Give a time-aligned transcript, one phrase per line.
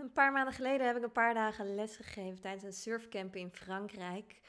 [0.00, 3.50] Een paar maanden geleden heb ik een paar dagen les gegeven tijdens een surfcamp in
[3.50, 4.40] Frankrijk.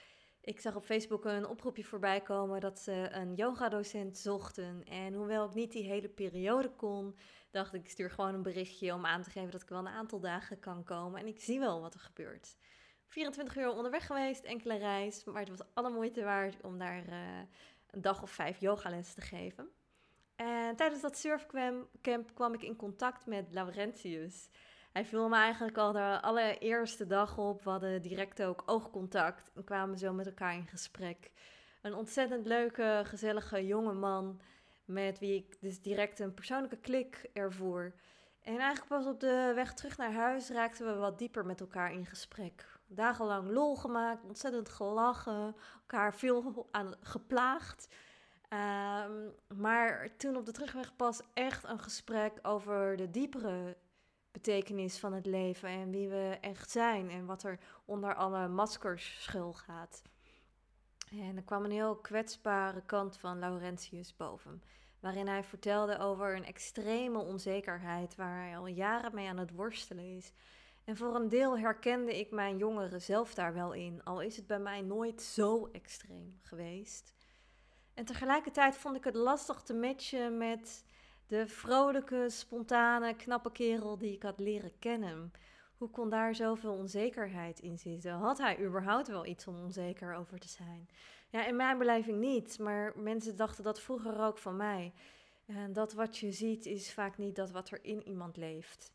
[0.41, 4.83] Ik zag op Facebook een oproepje voorbij komen dat ze een yogadocent zochten.
[4.83, 7.15] En hoewel ik niet die hele periode kon,
[7.51, 9.87] dacht ik, ik stuur gewoon een berichtje om aan te geven dat ik wel een
[9.87, 11.19] aantal dagen kan komen.
[11.19, 12.57] En ik zie wel wat er gebeurt.
[13.07, 17.39] 24 uur onderweg geweest, enkele reis, maar het was alle moeite waard om daar uh,
[17.89, 19.69] een dag of vijf yogales te geven.
[20.35, 24.49] En tijdens dat surfcamp kwam ik in contact met Laurentius.
[24.93, 27.63] Hij viel me eigenlijk al de allereerste dag op.
[27.63, 31.31] We hadden direct ook oogcontact en kwamen zo met elkaar in gesprek.
[31.81, 34.41] Een ontzettend leuke, gezellige jonge man
[34.85, 37.93] met wie ik dus direct een persoonlijke klik ervoer.
[38.41, 41.93] En eigenlijk pas op de weg terug naar huis raakten we wat dieper met elkaar
[41.93, 42.65] in gesprek.
[42.87, 47.87] Dagenlang lol gemaakt, ontzettend gelachen, elkaar veel aan geplaagd.
[48.49, 49.11] Ehm,
[49.55, 53.77] maar toen op de terugweg pas echt een gesprek over de diepere
[54.33, 59.23] betekenis van het leven en wie we echt zijn en wat er onder alle maskers
[59.23, 60.01] schuil gaat.
[61.11, 64.63] En er kwam een heel kwetsbare kant van Laurentius boven,
[64.99, 70.15] waarin hij vertelde over een extreme onzekerheid waar hij al jaren mee aan het worstelen
[70.15, 70.31] is.
[70.83, 74.47] En voor een deel herkende ik mijn jongere zelf daar wel in, al is het
[74.47, 77.13] bij mij nooit zo extreem geweest.
[77.93, 80.85] En tegelijkertijd vond ik het lastig te matchen met
[81.27, 85.31] de vrolijke, spontane, knappe kerel die ik had leren kennen.
[85.77, 88.11] Hoe kon daar zoveel onzekerheid in zitten?
[88.11, 90.89] Had hij überhaupt wel iets om onzeker over te zijn?
[91.29, 94.93] Ja, in mijn beleving niet, maar mensen dachten dat vroeger ook van mij.
[95.45, 98.91] En dat wat je ziet is vaak niet dat wat er in iemand leeft.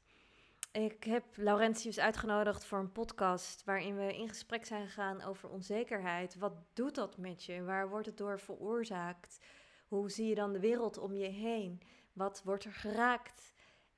[0.72, 6.38] Ik heb Laurentius uitgenodigd voor een podcast waarin we in gesprek zijn gegaan over onzekerheid.
[6.38, 7.62] Wat doet dat met je?
[7.62, 9.38] Waar wordt het door veroorzaakt?
[9.88, 11.80] Hoe zie je dan de wereld om je heen?
[12.18, 13.52] Wat wordt er geraakt?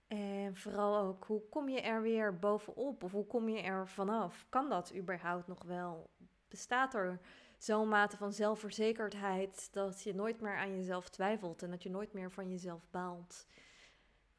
[0.07, 3.03] En vooral ook, hoe kom je er weer bovenop?
[3.03, 4.47] Of hoe kom je er vanaf?
[4.49, 6.11] Kan dat überhaupt nog wel?
[6.49, 7.21] Bestaat er
[7.59, 12.13] zo'n mate van zelfverzekerdheid dat je nooit meer aan jezelf twijfelt en dat je nooit
[12.13, 13.47] meer van jezelf baalt?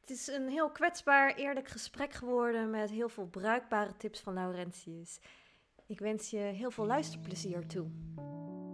[0.00, 5.20] Het is een heel kwetsbaar, eerlijk gesprek geworden met heel veel bruikbare tips van Laurentius.
[5.86, 7.90] Ik wens je heel veel luisterplezier toe.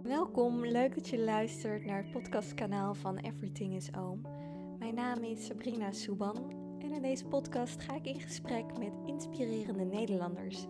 [0.03, 4.48] Welkom, leuk dat je luistert naar het podcastkanaal van Everything is Oom.
[4.93, 6.35] Mijn naam is Sabrina Souban
[6.79, 10.65] en in deze podcast ga ik in gesprek met inspirerende Nederlanders.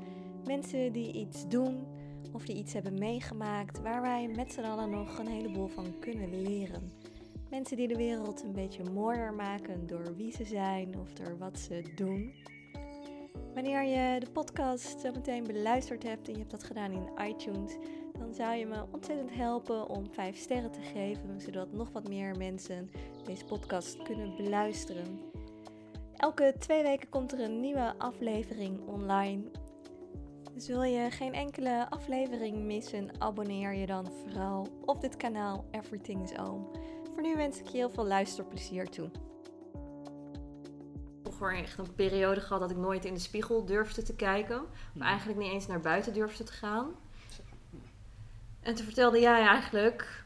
[0.46, 1.88] Mensen die iets doen
[2.34, 6.42] of die iets hebben meegemaakt waar wij met z'n allen nog een heleboel van kunnen
[6.42, 6.92] leren.
[7.50, 11.60] Mensen die de wereld een beetje mooier maken door wie ze zijn of door wat
[11.60, 12.34] ze doen.
[13.54, 17.78] Wanneer je de podcast zo meteen beluisterd hebt en je hebt dat gedaan in iTunes,
[18.20, 22.38] dan zou je me ontzettend helpen om 5 sterren te geven, zodat nog wat meer
[22.38, 22.92] mensen
[23.24, 25.20] deze podcast kunnen beluisteren.
[26.16, 29.52] Elke twee weken komt er een nieuwe aflevering online.
[30.54, 36.24] Dus wil je geen enkele aflevering missen, abonneer je dan vooral op dit kanaal Everything
[36.24, 36.72] is Oom.
[37.14, 39.10] Voor nu wens ik je heel veel luisterplezier toe.
[41.24, 44.66] Vroeger echt een periode gehad dat ik nooit in de spiegel durfde te kijken.
[44.94, 46.96] Maar eigenlijk niet eens naar buiten durfde te gaan.
[48.70, 50.24] En toen vertelde jij eigenlijk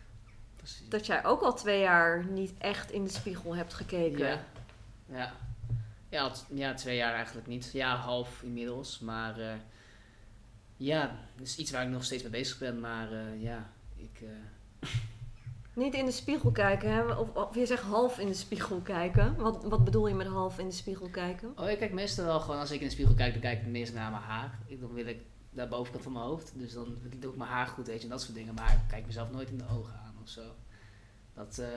[0.56, 0.90] Precies.
[0.90, 4.28] dat jij ook al twee jaar niet echt in de spiegel hebt gekeken.
[4.28, 4.44] Ja,
[5.06, 5.34] ja.
[6.10, 7.70] Ja, ja twee jaar eigenlijk niet.
[7.74, 9.00] Ja, half inmiddels.
[9.00, 9.54] Maar uh,
[10.78, 12.80] ja, dat is iets waar ik nog steeds mee bezig ben.
[12.80, 14.22] Maar uh, ja, ik...
[14.22, 14.90] Uh...
[15.74, 17.14] Niet in de spiegel kijken, hè?
[17.14, 19.36] Of, of, je zegt half in de spiegel kijken.
[19.36, 21.54] Wat, wat bedoel je met half in de spiegel kijken?
[21.56, 23.68] Oh, ik kijk meestal wel gewoon, als ik in de spiegel kijk, dan kijk ik
[23.68, 24.60] meestal naar mijn haar.
[24.68, 25.22] Ik, dan wil ik
[25.54, 26.52] de bovenkant van mijn hoofd.
[26.56, 28.54] Dus dan doe ik mijn haar goed, weet je, en dat soort dingen.
[28.54, 30.42] Maar ik kijk mezelf nooit in de ogen aan of zo.
[31.34, 31.68] Dat uh,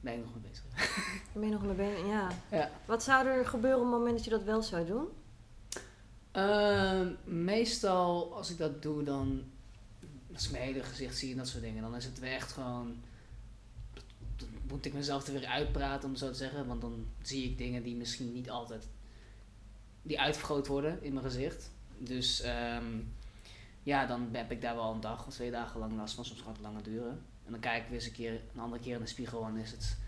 [0.00, 0.64] ben ik nog mee bezig.
[1.32, 2.30] ben je nog mee bezig, ja.
[2.50, 2.70] ja.
[2.86, 5.08] Wat zou er gebeuren op het moment dat je dat wel zou doen?
[6.32, 9.42] Uh, meestal, als ik dat doe, dan...
[10.34, 12.52] Als ik mijn hele gezicht zie en dat soort dingen, dan is het weer echt
[12.52, 12.96] gewoon...
[14.36, 16.66] Dan moet ik mezelf er weer uitpraten, om zo te zeggen.
[16.66, 18.88] Want dan zie ik dingen die misschien niet altijd...
[20.02, 21.70] Die uitvergroot worden in mijn gezicht.
[21.98, 23.14] Dus um,
[23.82, 26.24] ja, dan heb ik daar wel een dag of twee dagen lang last van.
[26.24, 27.22] Soms gaat het langer duren.
[27.44, 29.56] En dan kijk ik weer eens een, keer, een andere keer in de spiegel en
[29.56, 29.98] is het...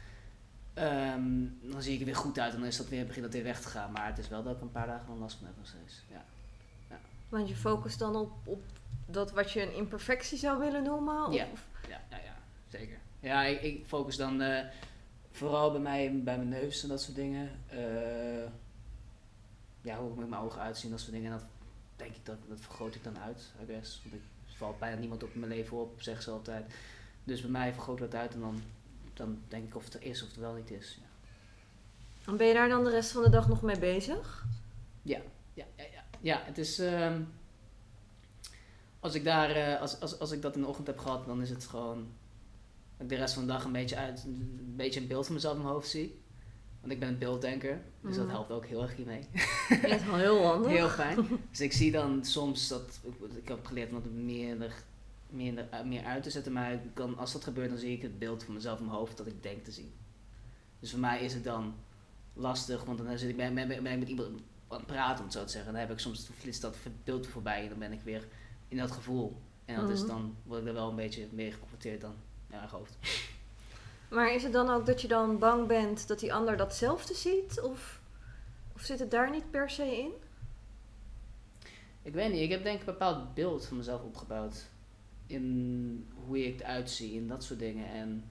[0.75, 3.35] Um, dan zie ik er weer goed uit en dan is dat weer, begint dat
[3.35, 3.93] weer weg te gaan.
[3.93, 6.03] Maar het is wel dat ik een paar dagen last van heb nog steeds.
[6.11, 6.25] Ja.
[6.89, 6.99] ja.
[7.29, 8.63] Want je focust dan op, op
[9.07, 11.27] dat wat je een imperfectie zou willen noemen?
[11.27, 11.35] Of?
[11.35, 11.47] Ja.
[11.89, 12.37] Ja, ja, ja,
[12.69, 12.99] zeker.
[13.21, 14.59] Ja, ik, ik focus dan uh,
[15.31, 17.51] vooral bij mij, bij mijn neus en dat soort dingen.
[17.73, 18.51] Uh,
[19.83, 21.33] ja, hoe ik met mijn ogen uitzien, dat soort dingen.
[21.33, 21.49] En dat
[22.01, 24.01] denk ik dat, dat vergroot ik dan uit, I guess.
[24.03, 24.23] Want ik
[24.57, 26.75] valt bijna niemand op mijn leven op, zeg ze altijd.
[27.25, 28.63] Dus bij mij vergroot dat uit en dan,
[29.15, 30.99] dan denk ik of het er is of het wel niet is.
[31.01, 31.09] Ja.
[32.31, 34.45] En ben je daar dan de rest van de dag nog mee bezig?
[35.03, 35.21] Ja,
[35.55, 36.05] ja, ja.
[36.21, 36.79] Ja, het is...
[36.79, 37.23] ehm,
[39.01, 39.51] als ik daar...
[39.51, 42.09] eh, als, als, als ik dat in de ochtend heb gehad, dan is het gewoon...
[42.97, 44.25] Dat ik de rest van de dag een beetje uit...
[44.25, 46.20] Een beetje een beeld van mezelf in mijn hoofd zie.
[46.81, 47.81] Want ik ben een beelddenker.
[48.01, 48.35] Dus dat Mhm.
[48.35, 49.27] helpt ook heel erg hiermee.
[49.83, 50.71] Dat is wel heel handig.
[50.71, 51.27] Heel fijn.
[51.51, 53.01] Dus ik zie dan soms dat...
[53.43, 54.57] Ik heb geleerd om dat meer,
[55.31, 56.53] meer, meer uit te zetten.
[56.53, 58.97] Maar ik kan, als dat gebeurt, dan zie ik het beeld van mezelf in mijn
[58.97, 59.93] hoofd dat ik denk te zien.
[60.81, 61.75] Dus voor mij is het dan
[62.35, 62.85] lastig.
[62.85, 64.29] Want dan zit ik, ben, ben, ben ik met iemand
[64.69, 65.73] aan het praten, om het zo te zeggen.
[65.73, 67.63] Dan heb ik soms flitst dat beeld voorbij.
[67.63, 68.29] En dan ben ik weer
[68.69, 69.37] in dat gevoel.
[69.65, 70.09] En dat is Mhm.
[70.09, 72.97] dan, word ik er wel een beetje meer geconfronteerd dan in mijn hoofd.
[74.11, 77.61] Maar is het dan ook dat je dan bang bent dat die ander datzelfde ziet?
[77.61, 78.01] Of,
[78.75, 80.11] of zit het daar niet per se in?
[82.03, 84.69] Ik weet niet, ik heb denk ik een bepaald beeld van mezelf opgebouwd.
[85.27, 87.89] In hoe ik eruit zie en dat soort dingen.
[87.89, 88.31] En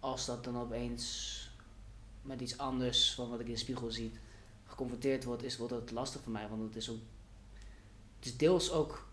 [0.00, 1.40] als dat dan opeens
[2.22, 4.12] met iets anders van wat ik in de spiegel zie
[4.66, 6.48] geconfronteerd wordt, is, wordt het lastig voor mij.
[6.48, 7.00] Want het is ook.
[8.16, 9.06] Het is deels ook.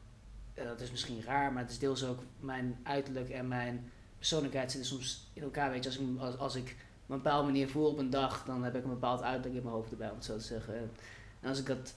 [0.54, 3.92] dat is misschien raar, maar het is deels ook mijn uiterlijk en mijn
[4.22, 5.72] persoonlijkheid zitten soms in elkaar.
[5.72, 8.46] Weet je, als ik, als, als ik op een bepaalde manier voel op een dag,
[8.46, 10.76] dan heb ik een bepaald uiterlijk in mijn hoofd erbij, om het zo te zeggen.
[11.42, 11.94] En, als ik dat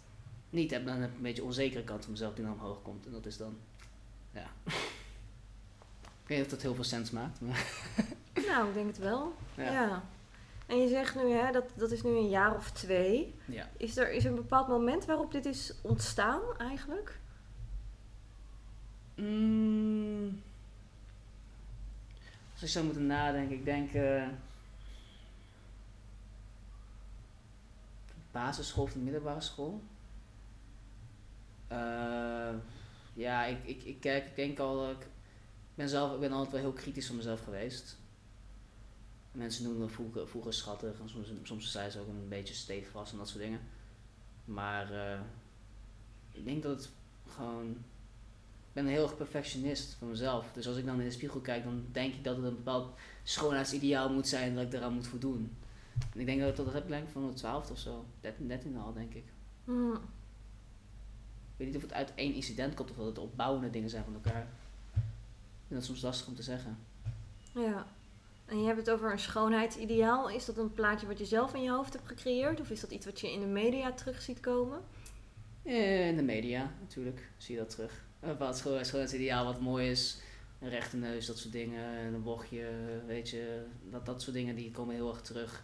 [0.50, 3.06] niet heb, dan heb ik een beetje onzekere kant van mezelf die dan omhoog komt.
[3.06, 3.56] En dat is dan,
[4.30, 4.46] ja.
[6.22, 7.40] ik weet niet of dat heel veel sens maakt.
[7.40, 7.66] Maar,
[8.48, 9.34] Nou, ik denk het wel.
[9.54, 9.72] ja.
[9.72, 10.02] Ja.
[10.66, 13.34] En je zegt nu, hè, dat, dat is nu een jaar of twee.
[13.44, 13.68] ja.
[13.76, 17.18] Is er, is er een bepaald moment waarop dit is ontstaan eigenlijk?
[19.14, 20.42] Mm.
[22.64, 23.92] Als ik zou moeten nadenken, ik denk.
[23.92, 24.28] eh
[28.32, 29.82] basisschool of de middelbare school.
[31.68, 32.54] Eh,
[33.14, 34.90] ja, ik, ik, ik kijk, ik denk al.
[34.90, 35.06] Ik
[35.74, 37.96] ben, zelf, ik ben altijd wel heel kritisch van mezelf geweest.
[39.32, 43.10] Mensen noemen me vroeger, vroeger schattig en soms, soms zei ze ook een beetje stevig
[43.10, 43.60] en dat soort dingen.
[44.44, 45.20] Maar eh,
[46.32, 46.90] ik denk dat het
[47.28, 47.76] gewoon
[48.74, 50.46] ben een heel erg perfectionist van mezelf.
[50.52, 52.98] Dus als ik dan in de spiegel kijk, dan denk ik dat het een bepaald
[53.22, 55.56] schoonheidsideaal moet zijn dat ik daaraan moet voldoen.
[56.14, 58.04] En ik denk dat dat heb ik denk van mijn 12 of zo.
[58.20, 59.24] 13, 13 al, denk ik.
[59.64, 59.92] Hm.
[59.92, 60.00] Ik
[61.56, 64.14] weet niet of het uit één incident komt of dat het opbouwende dingen zijn van
[64.14, 64.46] elkaar.
[65.66, 66.78] Vind dat soms lastig om te zeggen.
[67.52, 67.86] Ja.
[68.46, 70.30] En je hebt het over een schoonheidsideaal.
[70.30, 72.60] Is dat een plaatje wat je zelf in je hoofd hebt gecreëerd?
[72.60, 74.80] Of is dat iets wat je in de media terug ziet komen?
[75.62, 78.03] Eh, In de media natuurlijk zie je dat terug.
[78.24, 80.18] Een bepaald scho- schoonheidsideaal wat mooi is.
[80.60, 81.84] Een rechte neus, dat soort dingen.
[82.14, 82.66] Een bochtje,
[83.06, 83.64] weet je.
[83.90, 85.62] Dat, dat soort dingen die komen heel erg terug.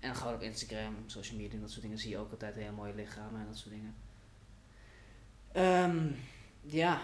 [0.00, 2.72] En gewoon op Instagram, social media en dat soort dingen zie je ook altijd heel
[2.72, 3.94] mooie lichamen en dat soort dingen.
[5.52, 5.98] Ehm,
[6.60, 7.00] ja,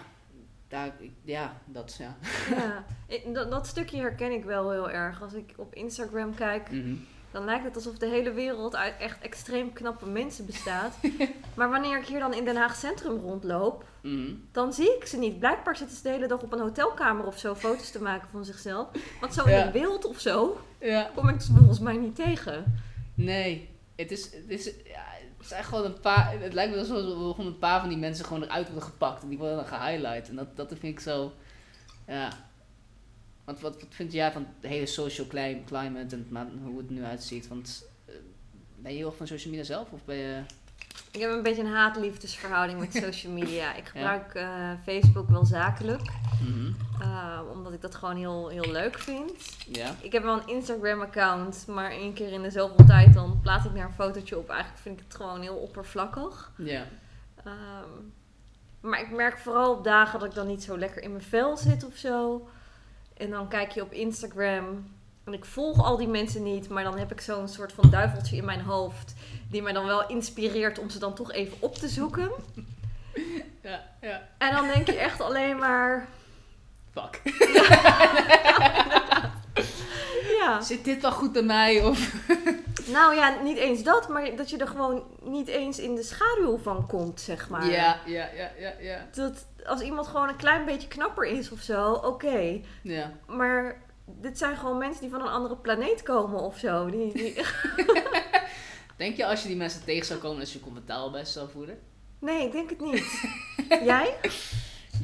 [0.67, 0.93] daar,
[1.23, 2.17] ja, dat, ja.
[2.49, 5.21] Ja, ik- dat, dat stukje herken ik wel heel erg.
[5.21, 6.95] Als ik op Instagram kijk, Mhm.
[7.35, 10.95] Dan lijkt het alsof de hele wereld uit echt extreem knappe mensen bestaat.
[11.57, 14.33] maar wanneer ik hier dan in Den Haag Centrum rondloop, Mhm.
[14.51, 15.39] dan zie ik ze niet.
[15.39, 18.45] Blijkbaar zitten ze de hele dag op een hotelkamer of zo foto's te maken van
[18.45, 18.87] zichzelf.
[19.19, 21.09] Want zo in het beeld of zo Ja.
[21.15, 22.81] kom ik ze volgens mij niet tegen.
[23.13, 25.03] Nee, het is, het is, ja,
[25.37, 27.97] het zijn gewoon een paar, het lijkt me alsof we gewoon een paar van die
[27.97, 30.29] mensen gewoon eruit worden gepakt en die worden dan gehighlight.
[30.29, 31.31] En dat, dat vind ik zo,
[32.07, 32.29] ja.
[33.45, 37.03] Want wat, wat vind jij van de hele social cli- climate en hoe het nu
[37.03, 37.47] uitziet?
[37.47, 38.15] Want eh,
[38.75, 40.41] ben je heel erg van social media zelf of ben je...
[41.11, 43.73] Ik heb een beetje een haat-liefdesverhouding met social media.
[43.75, 46.01] Ik gebruik eh, Facebook wel zakelijk,
[46.99, 49.31] eh, omdat ik dat gewoon heel, heel leuk vind.
[49.67, 49.95] Ja?
[50.01, 53.75] Ik heb wel een Instagram-account, maar één keer in de zoveel tijd dan plaats ik
[53.75, 54.49] daar een fotootje op.
[54.49, 56.51] Eigenlijk vind ik het gewoon heel oppervlakkig.
[56.57, 56.85] Ja.
[57.43, 57.89] Ehm,
[58.81, 61.57] maar ik merk vooral op dagen dat ik dan niet zo lekker in mijn vel
[61.57, 62.47] zit of zo.
[63.17, 64.93] En dan kijk je op Instagram.
[65.23, 68.35] En ik volg al die mensen niet, maar dan heb ik zo'n soort van duiveltje
[68.35, 69.13] in mijn hoofd.
[69.49, 72.31] Die mij dan wel inspireert om ze dan toch even op te zoeken.
[73.61, 74.27] Ja, ja.
[74.37, 76.07] En dan denk je echt alleen maar.
[76.91, 77.21] Fuck.
[80.39, 81.83] Ja, Zit dit wel goed bij mij?
[81.83, 82.13] Of...
[82.87, 86.57] nou ja, niet eens dat, maar dat je er gewoon niet eens in de schaduw
[86.57, 87.71] van komt, zeg maar.
[87.71, 89.07] Ja, ja, ja, ja, ja.
[89.11, 92.61] Dat als iemand gewoon een klein beetje knapper is of zo, oké.
[92.81, 93.11] Ja.
[93.27, 96.89] Maar dit zijn gewoon mensen die van een andere planeet komen of zo.
[96.89, 97.35] Die, die...
[98.97, 101.49] Denk je als je die mensen tegen zou komen dat je je comfortabel bij zou
[101.49, 101.79] voelen?
[102.19, 103.23] Nee, ik denk het niet.
[103.83, 104.15] Jij?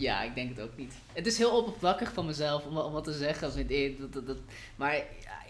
[0.02, 0.94] Ja, ik denk het ook niet.
[1.14, 3.48] Het is heel oppervlakkig van mezelf om, om wat te zeggen.
[3.48, 4.38] Als het, dat, dat, dat,
[4.76, 5.04] maar ja,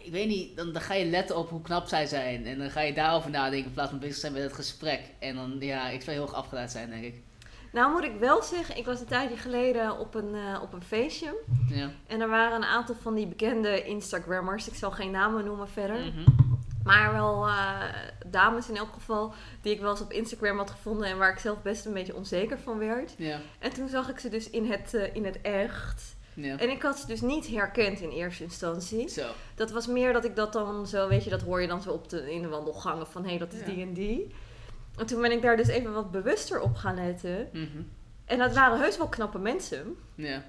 [0.03, 2.45] ik weet niet, dan, dan ga je letten op hoe knap zij zijn.
[2.45, 5.01] En dan ga je daarover nadenken in plaats van bezig zijn met het gesprek.
[5.19, 7.21] En dan, ja, ik zou heel erg afgeleid zijn, denk ik.
[7.71, 10.83] Nou moet ik wel zeggen, ik was een tijdje geleden op een, eh, op een
[10.83, 11.35] feestje.
[11.69, 11.89] Ja.
[12.07, 14.67] En er waren een aantal van die bekende Instagrammers.
[14.67, 15.99] Ik zal geen namen noemen verder.
[15.99, 16.23] Mhm.
[16.83, 17.79] Maar wel eh,
[18.25, 21.39] dames in elk geval die ik wel eens op Instagram had gevonden en waar ik
[21.39, 23.13] zelf best een beetje onzeker van werd.
[23.17, 23.39] Ja.
[23.59, 26.15] En toen zag ik ze dus in het, eh, in het echt.
[26.33, 26.57] Ja.
[26.57, 29.09] En ik had ze dus niet herkend in eerste instantie.
[29.09, 29.25] Zo.
[29.55, 31.91] Dat was meer dat ik dat dan zo, weet je, dat hoor je dan zo
[31.91, 33.65] op de, in de wandelgangen van hé, hey, dat is Ja.
[33.65, 34.35] die en die.
[34.97, 37.49] En toen ben ik daar dus even wat bewuster op gaan letten.
[37.53, 37.81] Mhm.
[38.25, 39.95] En dat waren heus wel knappe mensen.
[40.15, 40.43] Ja.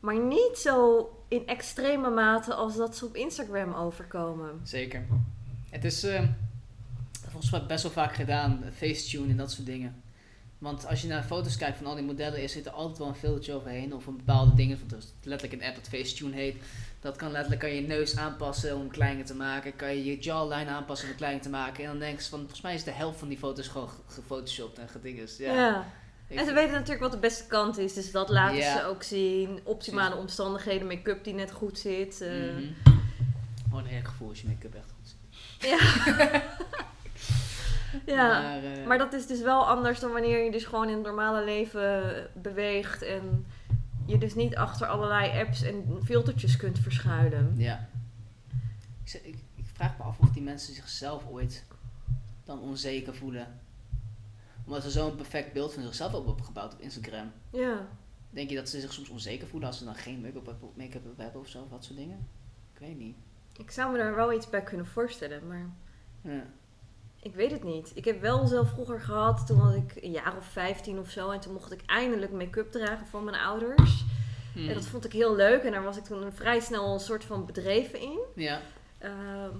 [0.00, 4.60] Maar niet zo in extreme mate als dat ze op Instagram overkomen.
[4.62, 5.06] Zeker.
[5.70, 6.22] Het is eh,
[7.28, 10.02] volgens mij best wel vaak gedaan, facetune en dat soort dingen.
[10.58, 13.08] Want als je naar foto's kijkt van al die modellen, is zit er altijd wel
[13.08, 14.78] een filtertje overheen of een bepaalde dingen.
[14.78, 16.56] Want er is letterlijk een app dat facetune heet.
[17.00, 19.76] Dat kan letterlijk kan je neus aanpassen om kleiner te maken.
[19.76, 21.84] Kan je je jawline aanpassen om kleiner te maken.
[21.84, 24.00] En dan denk je van, volgens mij is de helft van die foto's gewoon ge-
[24.06, 25.36] gefotoshopt en gedinges.
[25.36, 25.54] Ja.
[25.54, 25.84] Ja.
[26.28, 28.78] En ze weten natuurlijk wat de beste kant is, dus dat laten Ja.
[28.78, 29.60] ze ook zien.
[29.64, 32.20] Optimale omstandigheden, make-up die net goed zit.
[32.20, 32.28] eh.
[32.30, 32.64] Mhm.
[33.72, 35.15] Oh, een gevoel als je make-up echt goed zit.
[35.58, 35.78] Ja.
[38.16, 38.42] ja.
[38.42, 41.06] Maar, eh, Maar dat is dus wel anders dan wanneer je dus gewoon in het
[41.06, 43.46] normale leven beweegt en
[44.06, 47.54] je dus niet achter allerlei apps en filtertjes kunt verschuilen.
[47.56, 47.88] Ja.
[49.04, 51.64] Ik, ik, ik vraag me af of die mensen zichzelf ooit
[52.44, 53.60] dan onzeker voelen.
[54.64, 57.32] Omdat ze zo'n perfect beeld van zichzelf hebben opgebouwd op Instagram.
[57.50, 57.86] Ja.
[58.30, 61.40] Denk je dat ze zich soms onzeker voelen als ze dan geen make-up make hebben
[61.40, 62.28] of zo, of dat soort dingen?
[62.72, 63.16] Ik weet niet.
[63.58, 65.70] Ik zou me daar wel iets bij kunnen voorstellen, maar
[66.22, 66.42] Ja.
[67.22, 67.92] ik weet het niet.
[67.94, 71.30] Ik heb wel zelf vroeger gehad, toen was ik een jaar of 15 of zo,
[71.30, 74.04] en toen mocht ik eindelijk make-up dragen van mijn ouders.
[74.52, 74.68] Hmm.
[74.68, 77.24] En dat vond ik heel leuk en daar was ik toen vrij snel een soort
[77.24, 78.18] van bedreven in.
[78.34, 78.60] Ja.
[78.98, 79.50] Ehm,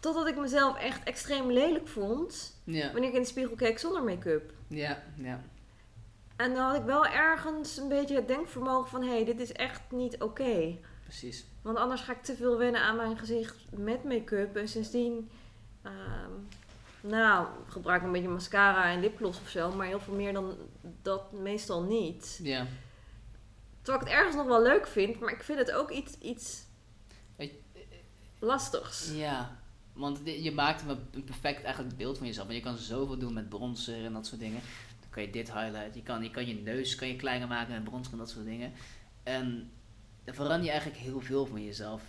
[0.00, 2.92] totdat ik mezelf echt extreem lelijk vond Ja.
[2.92, 4.52] wanneer ik in de spiegel keek zonder make-up.
[4.68, 5.02] Ja.
[5.16, 5.40] Ja.
[6.36, 9.02] En dan had ik wel ergens een beetje het denkvermogen van...
[9.02, 10.76] hé, hey, dit is echt niet oké.
[11.08, 11.44] Precies.
[11.62, 14.56] Want anders ga ik te veel wennen aan mijn gezicht met make-up.
[14.56, 15.30] En sindsdien...
[15.82, 16.30] ehm,
[17.00, 19.72] nou, gebruik ik een beetje mascara en lipgloss of zo.
[19.72, 20.56] Maar heel veel meer dan
[21.02, 22.40] dat meestal niet.
[22.42, 22.66] Ja.
[23.82, 25.20] Terwijl ik het ergens nog wel leuk vind.
[25.20, 26.64] Maar ik vind het ook iets, iets
[27.36, 27.54] Weet-
[28.38, 29.10] lastigs.
[29.14, 29.56] Ja.
[29.92, 32.46] Want je maakt een, een perfect eigenlijk beeld van jezelf.
[32.46, 34.60] Want je kan zoveel doen met bronzer en dat soort dingen.
[35.00, 35.94] Dan kan je dit highlighten.
[35.94, 38.44] Je kan je, kan je neus kan je kleiner maken met bronzer en dat soort
[38.44, 38.72] dingen.
[39.22, 39.70] En
[40.24, 42.02] dan verander je eigenlijk heel veel van jezelf.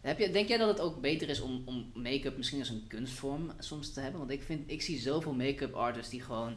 [0.00, 2.86] Heb je, denk jij dat het ook beter is om, om make-up misschien als een
[2.88, 4.20] kunstvorm soms te hebben?
[4.20, 6.56] Want ik, vind, ik zie zoveel make-up artists die gewoon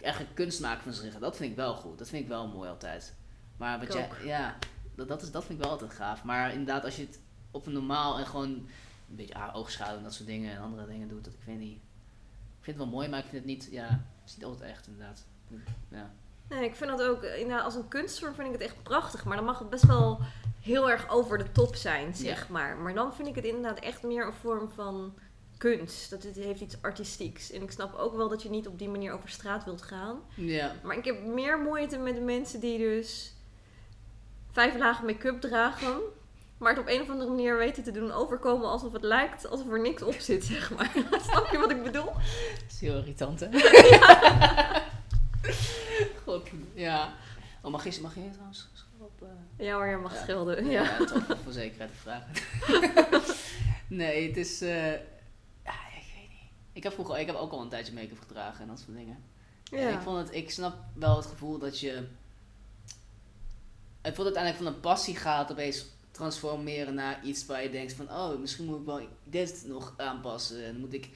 [0.00, 1.18] eigenlijk kunst maken van zich.
[1.18, 1.98] Dat vind ik wel goed.
[1.98, 3.14] Dat vind ik wel mooi altijd.
[3.56, 4.58] Maar wat jij, ja,
[4.94, 6.24] dat, dat, is, dat vind ik wel altijd gaaf.
[6.24, 7.20] Maar inderdaad, als je het
[7.50, 10.86] op een normaal en gewoon een beetje ah, oogschaduw en dat soort dingen en andere
[10.86, 11.76] dingen doet, dat ik weet niet.
[12.58, 13.88] Ik vind het wel mooi, maar ik vind het niet, ja,
[14.20, 15.26] het is niet altijd echt inderdaad.
[15.88, 16.10] Ja.
[16.50, 17.22] Nee, ik vind dat ook...
[17.22, 19.24] inderdaad, als een kunstvorm vind ik het echt prachtig.
[19.24, 20.20] Maar dan mag het best wel
[20.60, 22.76] heel erg over de top zijn, zeg maar.
[22.76, 25.14] Maar dan vind ik het inderdaad echt meer een vorm van
[25.58, 26.10] kunst.
[26.10, 27.50] Dat het heeft iets artistieks.
[27.50, 30.20] En ik snap ook wel dat je niet op die manier over straat wilt gaan.
[30.34, 30.72] Ja.
[30.82, 33.34] Maar ik heb meer moeite met de mensen die dus
[34.52, 35.96] vijf lagen make-up dragen.
[36.58, 39.70] Maar het op een of andere manier weten te doen overkomen alsof het lijkt alsof
[39.70, 40.90] er niks op zit, zeg maar.
[41.30, 42.04] Snap je wat ik bedoel?
[42.04, 43.48] Dat is heel irritant, hè?
[46.24, 47.12] God, ja.
[47.62, 48.68] Oh, mag je, mag je trouwens
[48.98, 49.22] op...
[49.22, 50.26] eh, Ja hoor, je mag Ja.
[50.70, 51.04] Ja, Ja.
[51.04, 52.32] toch voor zekerheid te vragen.
[54.00, 54.60] nee, het is.
[54.60, 54.92] eh,
[55.64, 56.50] ja, ik weet niet.
[56.72, 59.18] Ik heb vroeger, ik heb ook al een tijdje make-up gedragen en dat soort dingen.
[59.72, 60.02] En ik Ja.
[60.02, 62.06] vond het, ik snap wel het gevoel dat je.
[64.00, 68.10] Het wordt uiteindelijk van een passie gaat opeens transformeren naar iets waar je denkt van,
[68.10, 70.64] oh, misschien moet ik wel dit nog aanpassen.
[70.64, 71.08] En moet ik,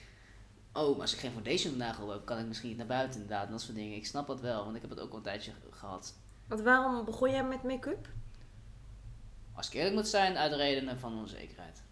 [0.74, 3.46] oh, maar als ik geen foundation vandaag hebben, kan ik misschien niet naar buiten inderdaad.
[3.46, 3.96] En dat soort dingen.
[3.96, 6.14] Ik snap dat wel, want ik heb het ook al een tijdje gehad.
[6.48, 8.08] Want waarom begon jij met make-up?
[9.54, 11.82] Als ik eerlijk moet zijn, uit redenen van onzekerheid.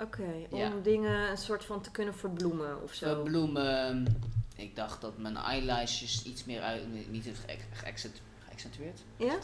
[0.00, 0.72] Oké, om Ja.
[0.82, 3.14] dingen een soort van te kunnen verbloemen of zo.
[3.14, 4.16] Verbloemen.
[4.56, 7.28] Ik dacht dat mijn eyelashes iets meer uit, niet-
[7.72, 9.38] geaccentueerd, Ja?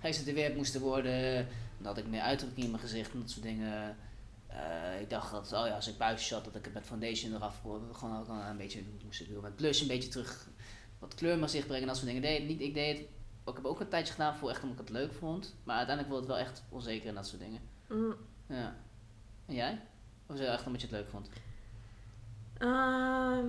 [0.00, 1.48] geaccentueerd, moesten worden.
[1.82, 3.96] Had ik meer uitdrukking in mijn gezicht en dat soort dingen.
[4.50, 7.34] Eh, ik dacht dat, oh ja, als ik buisjes had, dat ik het met foundation
[7.34, 7.94] eraf kon.
[7.94, 9.42] Gewoon ook al een beetje moest doen.
[9.42, 10.48] Met blush een beetje terug
[10.98, 12.22] wat kleur mijn gezicht brengen en dat soort dingen.
[12.22, 13.06] Nee, niet, ik deed het,
[13.46, 15.54] ik heb ook een tijdje gedaan voor echt omdat ik het leuk vond.
[15.64, 17.60] Maar uiteindelijk wordt het wel echt onzeker en dat soort dingen.
[17.88, 18.14] Mm,
[18.46, 18.76] Ja.
[19.46, 19.80] En jij?
[20.26, 21.28] Of het echt omdat je het leuk vond?
[22.58, 23.46] ehm,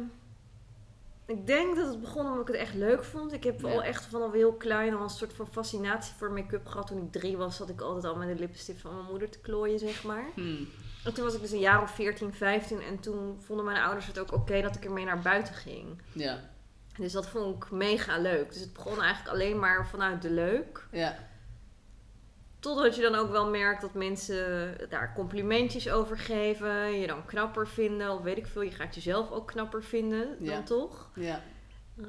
[1.26, 3.34] ik denk dat het begon omdat ik het echt leuk vond.
[3.34, 3.68] Ik heb Ja.
[3.72, 6.88] al echt vanaf heel klein al een soort van fascinatie voor make-up gehad.
[6.88, 9.40] Toen ik drie was, zat ik altijd al met de lipstift van mijn moeder te
[9.40, 10.26] klooien, zeg maar.
[10.36, 10.68] Hmm.
[11.06, 14.08] En toen was ik dus een jaar of 14, 15 en toen vonden mijn ouders
[14.08, 16.02] het ook oké dat ik ermee naar buiten ging.
[16.14, 16.40] Ja.
[16.98, 18.52] Dus dat vond ik mega leuk.
[18.52, 20.88] Dus het begon eigenlijk alleen maar vanuit de leuk.
[20.92, 21.16] Ja.
[22.60, 27.00] Totdat je dan ook wel merkt dat mensen daar complimentjes over geven.
[27.00, 28.10] Je dan knapper vinden.
[28.12, 30.62] Of weet ik veel, je gaat jezelf ook knapper vinden dan Ja.
[30.64, 31.10] toch.
[31.16, 31.42] Ja.
[31.98, 32.08] Ehm,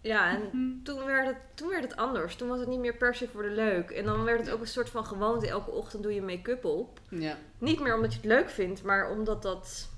[0.00, 0.82] ja, en Mhm.
[0.82, 2.36] toen werd, het, toen werd het anders.
[2.36, 3.90] Toen was het niet meer per se voor de leuk.
[3.90, 5.48] En dan werd het ook een soort van gewoonte.
[5.48, 7.00] Elke ochtend doe je make-up op.
[7.10, 7.36] Ja.
[7.58, 9.88] Niet meer omdat je het leuk vindt, maar omdat dat,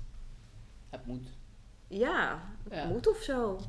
[0.89, 1.27] Het moet.
[1.87, 2.85] ja, het Ja.
[2.87, 3.59] moet of zo.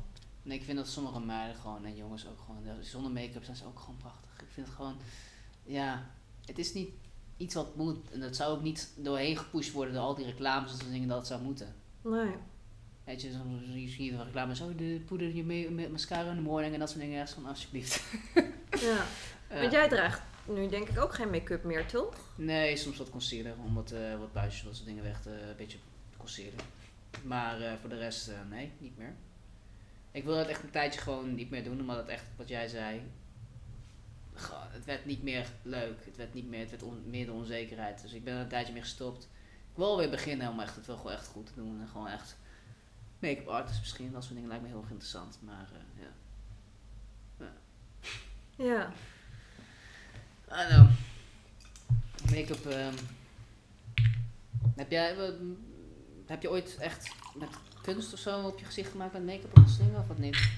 [0.43, 3.65] En ik vind dat sommige meiden gewoon, en jongens ook gewoon, zonder make-up zijn ze
[3.65, 4.29] ook gewoon prachtig.
[4.41, 4.97] Ik vind het gewoon,
[5.63, 6.05] ja,
[6.45, 6.89] het is niet
[7.37, 8.11] iets wat moet.
[8.11, 11.07] En dat zou ook niet doorheen gepusht worden door al die reclames en soort dingen
[11.07, 11.75] dat het zou moeten.
[12.01, 12.33] Nee.
[13.05, 13.63] Weet je, soms
[13.95, 16.79] zie je de reclame zo, de poeder je mee met mascara in de morning en
[16.79, 17.21] dat soort dingen.
[17.21, 18.03] Echt van, alsjeblieft.
[18.81, 19.05] Ja.
[19.59, 22.15] Want jij draagt nu denk ik ook geen make-up meer, toch?
[22.35, 25.55] Nee, soms wat concealer, om wat, eh, wat buisjes, wat soort dingen weg te, een
[25.57, 25.77] beetje
[26.17, 26.59] concealer.
[27.23, 29.13] Maar eh, voor de rest, eh, nee, niet meer.
[30.11, 32.67] Ik wil het echt een tijdje gewoon niet meer doen, omdat het echt, wat jij
[32.67, 33.01] zei,
[34.71, 36.05] het werd niet meer leuk.
[36.05, 38.01] Het werd niet meer, het werd on- meer de onzekerheid.
[38.01, 39.23] Dus ik ben er een tijdje mee gestopt.
[39.71, 41.81] Ik wil weer beginnen om echt, het wel gewoon echt goed te doen.
[41.81, 42.37] En gewoon echt
[43.25, 45.37] make-up artist misschien, dat soort dingen lijkt me heel erg interessant.
[45.41, 46.11] Maar eh, ja.
[48.57, 48.91] Ja.
[50.51, 50.87] I know.
[52.31, 52.65] Make-up.
[52.65, 52.93] ehm,
[54.75, 55.17] heb jij.
[55.17, 55.29] eh,
[56.25, 57.49] heb je ooit echt met
[57.81, 60.49] kunst of zo op je gezicht gemaakt met make-up of dingen of wat niet?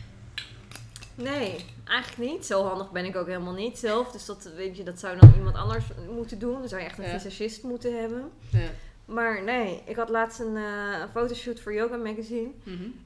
[1.16, 2.46] Nee, eigenlijk niet.
[2.46, 4.12] Zo handig ben ik ook helemaal niet zelf.
[4.12, 6.60] Dus dat, weet je, dat zou dan iemand anders moeten doen.
[6.60, 7.20] Dan zou je echt een Ja.
[7.20, 8.32] visagist moeten hebben.
[8.50, 8.70] Ja.
[9.08, 12.50] Maar nee, ik had laatst een, eh, fotoshoot voor Yoga Magazine.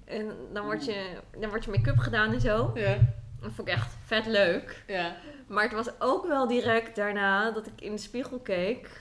[0.06, 2.72] En dan wordt je, dan wordt je make-up gedaan en zo.
[2.74, 2.98] Ja.
[3.42, 4.84] Dat vond ik echt vet leuk.
[4.88, 5.16] Ja.
[5.48, 9.01] Maar het was ook wel direct daarna dat ik in de spiegel keek.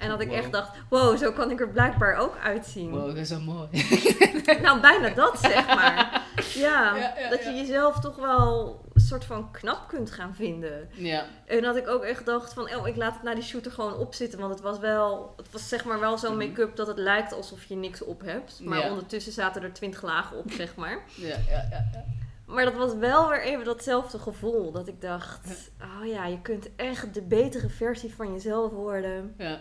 [0.00, 0.36] En dat ik Wow.
[0.36, 2.90] echt dacht, wow, zo kan ik er blijkbaar ook uitzien.
[2.90, 3.68] Wow, dat is zo mooi.
[4.62, 6.22] Nou, bijna dat zeg maar.
[6.54, 10.88] Ja, Ja, ja, dat je jezelf toch wel een soort van knap kunt gaan vinden.
[10.94, 11.24] ja.
[11.46, 13.72] En dat ik ook echt dacht van, oh, ik laat het na die shoot er
[13.72, 14.38] gewoon opzitten.
[14.38, 16.46] Want het was wel, het was zeg maar wel zo'n Mhm.
[16.46, 18.60] make-up dat het lijkt alsof je niks op hebt.
[18.64, 20.98] Maar ondertussen zaten er twintig lagen op, zeg maar.
[21.14, 21.36] Ja, ja,
[21.70, 22.04] ja, ja.
[22.46, 24.72] Maar dat was wel weer even datzelfde gevoel.
[24.72, 29.34] Dat ik dacht, oh ja, je kunt echt de betere versie van jezelf worden.
[29.38, 29.60] ja.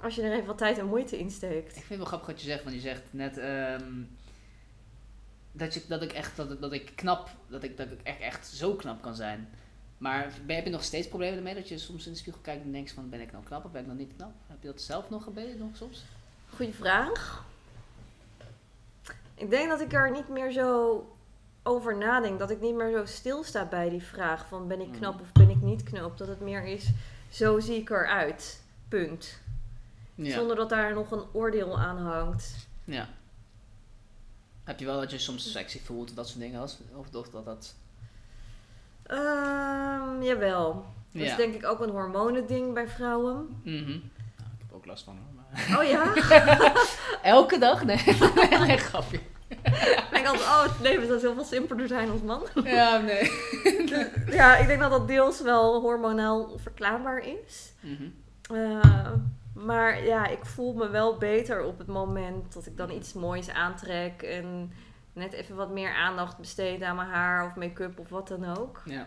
[0.00, 1.66] Als je er even wat tijd en moeite in steekt.
[1.68, 3.92] Ik vind het wel grappig wat je zegt, want je zegt net ehm,
[5.52, 8.20] dat, je, dat ik echt dat, ik- dat ik knap, dat ik, dat ik echt,
[8.20, 9.48] echt zo knap kan zijn.
[9.98, 12.64] Maar ben, heb je nog steeds problemen ermee dat je soms in de spiegel kijkt
[12.64, 14.32] en denkt van ben ik nou knap of ben ik nou niet knap?
[14.46, 16.04] Heb je dat zelf nog gebeden nog soms?
[16.54, 17.44] Goeie vraag.
[19.34, 21.02] Ik denk dat ik er niet meer zo
[21.62, 22.38] over nadenk.
[22.38, 25.20] Dat ik niet meer zo stilsta bij die vraag van ben ik knap Mm.
[25.20, 26.18] of ben ik niet knap.
[26.18, 26.90] Dat het meer is,
[27.30, 28.62] zo zie ik eruit.
[28.88, 29.40] Punt.
[30.26, 30.34] Ja.
[30.34, 32.68] Zonder dat daar nog een oordeel aan hangt.
[32.84, 33.08] ja.
[34.64, 37.30] Heb je wel dat je soms sexy voelt of dat soort dingen als of, of
[37.30, 37.74] dat dat
[39.02, 40.72] Ehm, jawel.
[41.12, 41.30] Dat Ja.
[41.30, 43.60] is denk ik ook een hormonending bij vrouwen.
[43.62, 43.74] Mhm.
[43.86, 45.34] Nou, ik heb ook last van hoor.
[45.68, 45.78] Maar...
[45.78, 46.14] Oh ja?
[47.36, 47.84] Elke dag?
[47.84, 47.96] Nee,
[48.66, 49.20] nee, grapje.
[49.48, 52.42] ik denk altijd, oh, het leven zou zoveel simpeler zijn als man.
[52.64, 53.30] Ja, nee.
[54.30, 57.72] ja, ik denk dat dat deels wel hormonaal verklaarbaar is.
[58.52, 59.12] Eh,
[59.64, 63.50] maar ja, ik voel me wel beter op het moment dat ik dan iets moois
[63.50, 64.72] aantrek en
[65.12, 68.82] net even wat meer aandacht besteed aan mijn haar of make-up of wat dan ook.
[68.84, 69.06] Ja.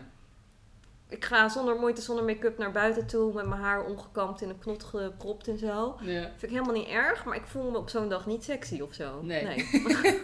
[1.08, 4.58] Ik ga zonder moeite, zonder make-up naar buiten toe met mijn haar ongekamd in een
[4.58, 5.96] knot gepropt en zo.
[6.00, 6.22] ja.
[6.22, 8.94] Vind ik helemaal niet erg, maar ik voel me op zo'n dag niet sexy of
[8.94, 9.22] zo.
[9.22, 9.68] Nee.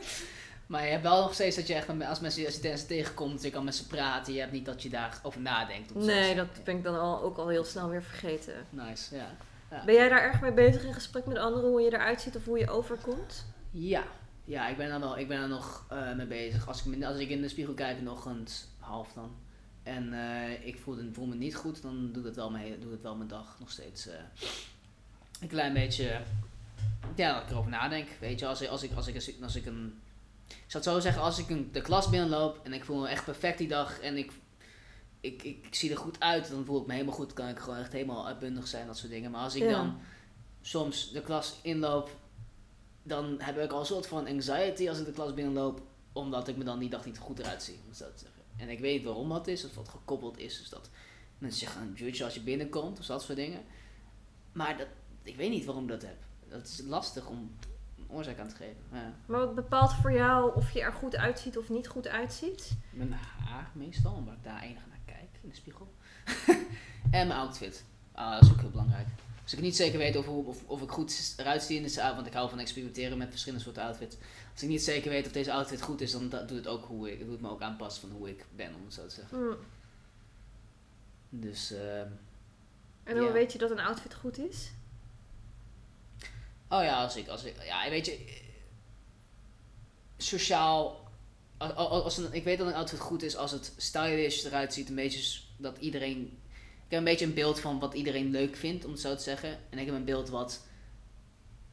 [0.68, 3.42] Maar je hebt wel nog steeds dat je echt, als, mensen, als je mensen tegenkomt,
[3.42, 4.32] je kan met ze praten.
[4.32, 5.94] Je hebt niet dat je daarover nadenkt.
[5.94, 8.66] Nee, dat ben ik dan al, ook al heel snel weer vergeten.
[8.70, 9.36] Nice, ja.
[9.70, 9.84] Ja.
[9.84, 12.44] Ben jij daar erg mee bezig in gesprek met anderen, hoe je eruit ziet of
[12.44, 13.46] hoe je overkomt?
[13.70, 14.04] Ja,
[14.44, 16.68] ja ik ben daar wel, ik ben daar nog eh, mee bezig.
[16.68, 19.36] Als ik, als ik in de spiegel kijk, nog eens half dan.
[19.82, 23.02] En eh, ik voel, voel me niet goed, dan doet het wel mijn, doet het
[23.02, 24.14] wel mijn dag nog steeds eh,
[25.40, 26.20] een klein beetje.
[27.14, 28.08] Ja, dat ik erover nadenk.
[28.20, 30.00] Weet je, als ik, als ik, als ik, als ik, als ik een.
[30.48, 33.08] Ik zou het zo zeggen, als ik een, de klas binnenloop en ik voel me
[33.08, 34.32] echt perfect die dag en ik,
[35.20, 37.32] ik, ik, ik zie er goed uit, dan voel ik me helemaal goed.
[37.32, 39.30] Kan ik gewoon echt helemaal uitbundig zijn, dat soort dingen.
[39.30, 39.70] Maar als ik Ja.
[39.70, 39.98] dan
[40.60, 42.10] soms de klas inloop
[43.02, 46.56] dan heb ik al een soort van anxiety als ik de klas binnenloop, omdat ik
[46.56, 47.78] me dan die dag niet goed eruit zie.
[47.90, 48.26] zeggen.
[48.56, 50.58] En ik weet waarom dat is, of wat gekoppeld is.
[50.58, 50.90] Dus dat
[51.38, 53.60] mensen zeggen een judge als je binnenkomt, of dat soort dingen.
[54.52, 54.86] Maar dat,
[55.22, 56.16] ik weet niet waarom ik dat heb.
[56.48, 57.56] Dat is lastig om
[57.98, 58.76] een oorzaak aan te geven.
[58.92, 59.14] Ja.
[59.26, 62.72] Maar wat bepaalt voor jou of je er goed uitziet of niet goed uitziet?
[62.90, 64.78] Mijn haar meestal, omdat ik daar kijk
[65.48, 65.92] in de spiegel.
[67.18, 67.84] en mijn outfit.
[68.12, 69.06] Ah, dat is ook heel belangrijk.
[69.42, 72.14] Als ik niet zeker weet of, of, of ik goed eruit zie in de avond,
[72.14, 74.16] want ik hou van experimenteren met verschillende soorten outfits.
[74.52, 76.84] Als ik niet zeker weet of deze outfit goed is, dan da- doet het ook
[76.84, 79.14] hoe ik, doet het me ook aanpassen van hoe ik ben, om het zo te
[79.14, 79.38] zeggen.
[79.38, 79.54] Hm.
[81.30, 82.08] Dus, ehm,
[83.04, 83.32] En hoe Ja.
[83.32, 84.70] weet je dat een outfit goed is?
[86.68, 88.42] oh ja, als ik, als ik, ja, weet je, eh,
[90.16, 91.07] sociaal,
[91.58, 94.88] als, als een, ik weet dat een outfit goed is als het stylish eruit ziet,
[94.88, 96.20] een beetje dat iedereen,
[96.54, 99.22] ik heb een beetje een beeld van wat iedereen leuk vindt, om het zo te
[99.22, 99.58] zeggen.
[99.70, 100.66] En ik heb een beeld wat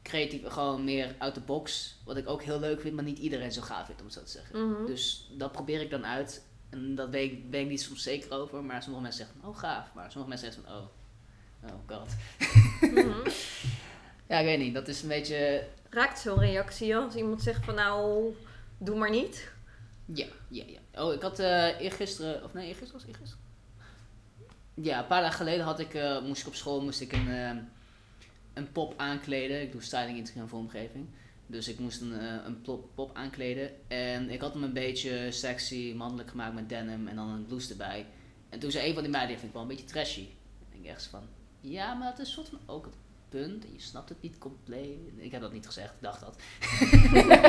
[0.02, 3.52] creatief, gewoon meer out the box, wat ik ook heel leuk vind, maar niet iedereen
[3.52, 4.68] zo gaaf vindt, om het zo te zeggen.
[4.68, 4.86] Mhm.
[4.86, 6.44] Dus dat probeer ik dan uit.
[6.70, 8.64] En dat weet ik, niet soms zeker over.
[8.64, 9.94] Maar sommige mensen zeggen van, oh gaaf.
[9.94, 10.88] Maar sommige mensen zeggen van, oh,
[11.64, 12.14] oh god.
[12.80, 13.28] Mhm.
[14.28, 14.74] Ja, ik weet niet.
[14.74, 15.66] Dat is een beetje...
[15.90, 18.24] Raakt zo'n reactie als iemand zegt van nou,
[18.78, 19.50] doe maar niet?
[20.06, 21.02] Ja, ja, ja.
[21.02, 22.44] Oh, ik had eh eergisteren...
[22.44, 23.44] Of nee, eergisteren was eergisteren?
[24.74, 27.28] Ja, een paar dagen geleden had ik, eh, moest ik op school moest ik een,
[27.28, 27.56] eh,
[28.54, 29.62] een pop aankleden.
[29.62, 31.06] Ik doe styling in en vormgeving.
[31.46, 32.12] Dus ik moest een,
[32.46, 33.70] een plop- pop aankleden.
[33.88, 37.70] En ik had hem een beetje sexy, mannelijk gemaakt met denim en dan een blouse
[37.70, 38.06] erbij.
[38.48, 40.28] En toen zei een van die meiden, vind ik wel een beetje trashy.
[40.72, 41.22] En ik echt van,
[41.60, 42.88] ja, maar het is soort van ook
[43.36, 43.64] punt.
[43.64, 44.98] En je snapt het niet compleet.
[45.16, 46.36] Ik heb dat niet gezegd, ik dacht dat.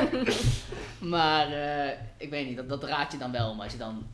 [1.16, 3.56] maar eh, ik weet niet, dat, dat raakt je dan wel.
[3.56, 4.08] Maar als je dan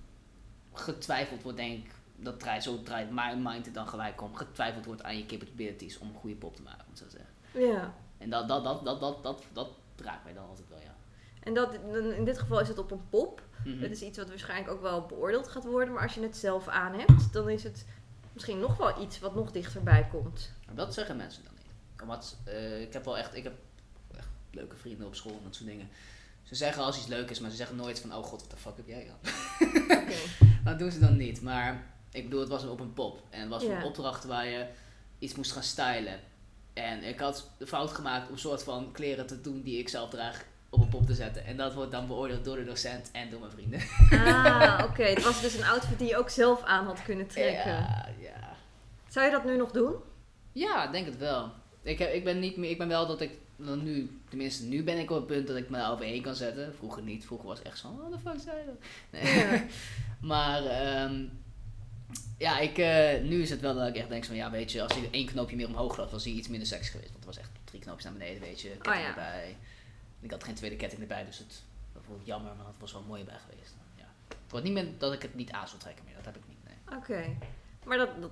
[0.74, 4.36] getwijfeld wordt, denk ik, dat draait, zo draait mijn mind er dan gelijk om.
[4.36, 7.18] Getwijfeld wordt aan je capabilities om een goede pop te maken, om het zo te
[7.18, 7.74] zeggen.
[7.74, 7.94] Ja.
[8.18, 10.96] En dat, dat, dat, dat, dat, dat, dat raakt mij dan altijd wel, ja.
[11.44, 11.74] En dat,
[12.18, 13.42] in dit geval is het op een pop.
[13.66, 13.82] Mhm.
[13.82, 15.94] Het is iets wat waarschijnlijk ook wel beoordeeld gaat worden.
[15.94, 17.86] Maar als je het zelf aan hebt, dan is het
[18.34, 20.52] misschien nog wel iets wat nog dichterbij komt.
[20.74, 21.53] Dat zeggen mensen dan
[22.06, 23.54] Want eh, ik heb wel echt, ik heb
[24.18, 25.90] echt leuke vrienden op school en dat soort dingen.
[26.44, 28.58] Ze zeggen als iets leuk is, maar ze zeggen nooit van, oh god, wat de
[28.58, 29.32] fuck heb jij dan?
[30.64, 31.42] Dat doen ze dan niet.
[31.42, 33.22] Maar ik bedoel, het was op een pop.
[33.30, 33.78] En het was Ja.
[33.78, 34.66] een opdracht waar je
[35.20, 36.20] iets moest gaan stylen.
[36.74, 39.90] En ik had de fout gemaakt om een soort van kleren te doen die ik
[39.90, 41.46] zelf draag op een pop te zetten.
[41.46, 43.82] En dat wordt dan beoordeeld door de docent en door mijn vrienden.
[44.26, 45.04] Ah, oké.
[45.04, 47.72] Het was dus een outfit die je ook zelf aan had kunnen trekken.
[47.72, 48.56] Ja, ja.
[49.08, 49.96] Zou je dat nu nog doen?
[50.52, 51.52] Ja, ik denk het wel.
[51.84, 54.84] Ik, heb, ik ben niet meer, ik ben wel dat ik dan nu, tenminste nu
[54.84, 56.76] ben ik op het punt dat ik me overheen kan zetten.
[56.76, 58.76] Vroeger niet, vroeger was echt zo, what the fuck zei dat?
[59.10, 59.36] Nee.
[59.36, 59.64] Ja.
[60.34, 61.26] maar ehm,
[62.38, 64.82] ja, ik, eh, nu is het wel dat ik echt denk van, ja weet je,
[64.82, 67.12] als je één knoopje meer omhoog had, was hij iets minder seks geweest.
[67.12, 69.08] Want er was echt drie knoopjes naar beneden, weet je, ketting Oh ja.
[69.08, 69.58] erbij.
[70.20, 72.94] Ik had geen tweede ketting erbij, dus het dat vond ik jammer, maar het was
[72.94, 73.76] wel mooi bij geweest.
[73.96, 74.06] Ja.
[74.28, 76.44] Het wordt niet meer dat ik het niet aan zal trekken meer, dat heb ik
[76.48, 76.98] niet, nee.
[76.98, 77.38] Oké.
[77.86, 78.32] Maar dat, dat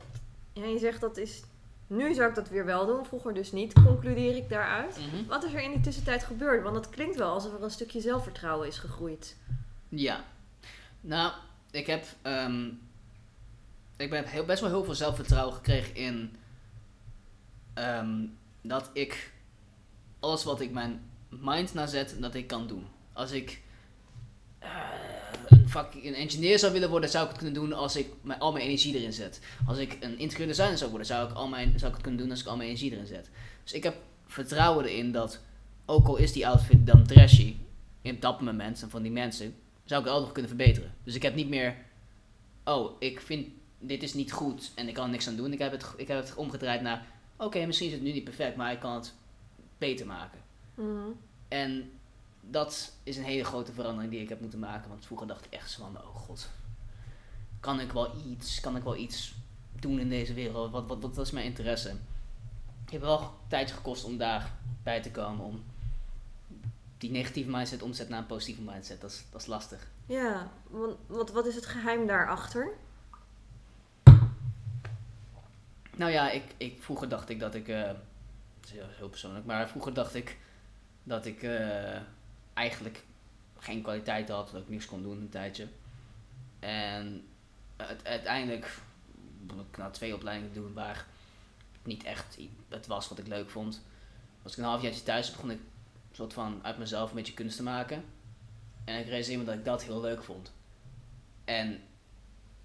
[0.54, 1.42] ja, je zegt dat is...
[1.92, 5.00] Nu zou ik dat weer wel doen, vroeger dus niet, concludeer ik daaruit.
[5.00, 5.26] Mhm.
[5.28, 6.64] Wat is er in die tussentijd gebeurd?
[6.64, 9.38] Want dat klinkt wel alsof er een stukje zelfvertrouwen is gegroeid.
[9.90, 10.24] Ja.
[11.02, 11.34] Nou,
[11.72, 12.68] ik heb, ehm,
[13.98, 16.36] ik heb heel, best wel heel veel zelfvertrouwen gekregen in
[17.74, 18.26] ehm,
[18.62, 19.32] dat ik
[20.20, 22.88] alles wat ik mijn mind naar zet, dat ik kan doen.
[23.14, 23.62] Als ik
[25.48, 28.40] een, vak, een engineer zou willen worden, zou ik het kunnen doen als ik mijn,
[28.40, 29.40] al mijn energie erin zet.
[29.68, 32.22] Als ik een interieur designer zou worden, zou ik, al mijn, zou ik het kunnen
[32.22, 33.30] doen als ik al mijn energie erin zet.
[33.64, 33.96] Dus ik heb
[34.26, 35.40] vertrouwen erin dat,
[35.86, 37.56] ook al is die outfit dan trashy,
[38.02, 40.94] in dat moment en van die mensen, zou ik het altijd nog kunnen verbeteren.
[41.04, 41.76] Dus ik heb niet meer,
[42.64, 43.48] oh, ik vind
[43.82, 45.54] dit is niet goed en ik kan er niks aan doen.
[45.54, 47.06] Ik heb het, ik heb het omgedraaid naar,
[47.38, 49.14] oké, misschien is het nu niet perfect, maar ik kan het
[49.78, 50.40] beter maken.
[50.76, 51.10] Mhm.
[51.48, 51.92] En
[52.42, 54.90] dat is een hele grote verandering die ik heb moeten maken.
[54.90, 56.50] Want vroeger dacht ik echt zo van, oh god,
[57.60, 59.34] kan ik wel iets, kan ik wel iets
[59.72, 60.72] doen in deze wereld?
[60.72, 61.90] Wat, wat, wat, is mijn interesse?
[62.82, 64.52] Het heeft wel tijdje gekost om daar
[64.84, 65.64] bij te komen, om
[66.98, 69.02] die negatieve mindset omzet naar een positieve mindset.
[69.02, 69.88] Dat is, dat is lastig.
[70.06, 72.74] Ja, want wat, wat is het geheim daarachter?
[75.96, 77.98] Nou ja, ik, ik, vroeger dacht ik dat ik, eh, het
[78.64, 80.38] is heel, heel persoonlijk, maar vroeger dacht ik
[81.04, 82.02] dat ik eh,
[82.54, 83.04] eigenlijk
[83.58, 85.68] geen kwaliteit had, dat ik niks kon doen een tijdje.
[86.60, 87.28] En
[87.76, 88.78] het, uiteindelijk
[89.42, 91.06] begon ik nou twee opleidingen doen waar
[91.84, 92.38] niet echt
[92.70, 93.82] het was wat ik leuk vond.
[94.44, 97.58] Als ik een halfjaartje thuis begon ik een soort van uit mezelf een beetje kunst
[97.58, 98.04] te maken.
[98.86, 100.52] En ik realiseerde me dat ik dat heel leuk vond.
[101.46, 101.80] En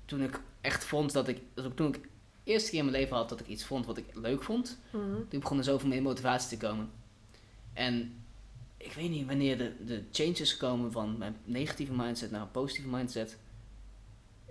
[0.05, 2.09] toen ik echt vond dat ik, ik toen ik de
[2.53, 5.15] eerste keer in mijn leven had dat ik iets vond wat ik leuk vond, Mhm.
[5.29, 6.91] toen begon er zoveel meer motivatie te komen.
[7.73, 8.25] En
[8.77, 12.89] ik weet niet wanneer de, de changes komen van mijn negatieve mindset naar een positieve
[12.89, 13.37] mindset.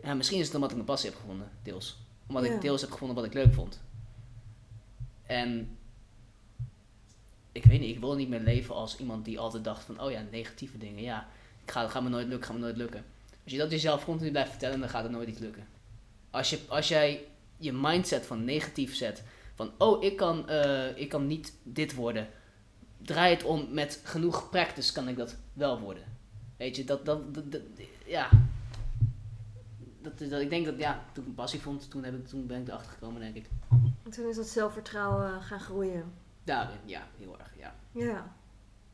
[0.04, 1.98] Ja, misschien is het omdat ik mijn passie heb gevonden, deels.
[2.28, 2.54] Omdat Ja.
[2.54, 3.82] ik deels heb gevonden wat ik leuk vond.
[5.26, 5.78] En
[7.52, 10.12] ik weet niet, ik wil niet meer leven als iemand die altijd dacht van, oh
[10.12, 11.28] ja, negatieve dingen, ja,
[11.64, 13.06] ik ga, gaat me nooit lukken, gaat me nooit lukken.
[13.44, 15.68] Als je dat jezelf continu blijft vertellen, dan gaat het nooit iets lukken.
[16.30, 17.24] Als, je, als jij
[17.58, 19.24] je mindset van negatief zet,
[19.56, 22.28] van, oh, ik kan, eh, ik kan niet dit worden.
[22.98, 26.04] Draai het om, met genoeg practice kan ik dat wel worden.
[26.58, 27.62] Weet je, dat, dat, dat, dat-
[28.06, 28.30] ja.
[30.02, 32.48] dat, dat, ik denk dat, ja, toen ik een passie vond, toen, heb ik, toen
[32.48, 33.50] ben ik erachter gekomen, denk ik.
[34.04, 36.14] En toen is dat zelfvertrouwen gaan groeien.
[36.44, 37.76] Daarin, ja, heel erg, ja.
[37.92, 38.34] Ja.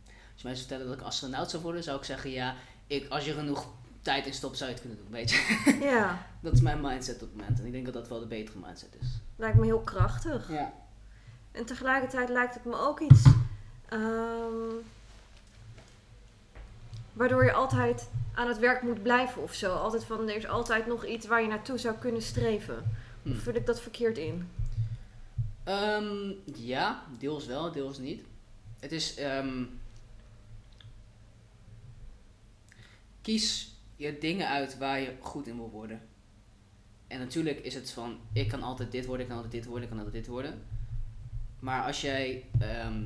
[0.05, 2.55] Als je mij zou vertellen dat ik astronaut zou worden, zou ik zeggen, ja,
[2.87, 3.67] ik, als je genoeg
[4.01, 5.63] tijd in stopt, zou je het kunnen doen, weet je.
[5.91, 7.59] Ja, dat is mijn mindset op het moment.
[7.59, 9.07] En ik denk dat dat wel de betere mindset is.
[9.35, 10.49] lijkt me heel krachtig.
[10.51, 10.73] Ja.
[11.51, 13.23] En tegelijkertijd lijkt het me ook iets.
[13.91, 14.75] Ehm,
[17.13, 19.73] waardoor je altijd aan het werk moet blijven of zo.
[19.73, 22.83] Altijd van er is altijd nog iets waar je naartoe zou kunnen streven.
[23.23, 23.31] Hm.
[23.31, 24.49] Of vul ik dat verkeerd in?
[25.63, 28.23] Ehm, ja, deels wel, deels niet.
[28.79, 29.15] Het is.
[29.15, 29.63] ehm,
[33.21, 36.01] kies je dingen uit waar je goed in wil worden.
[37.07, 39.83] En natuurlijk is het van: ik kan altijd dit worden, ik kan altijd dit worden,
[39.83, 40.61] ik kan altijd dit worden.
[41.59, 43.03] Maar als jij ehm,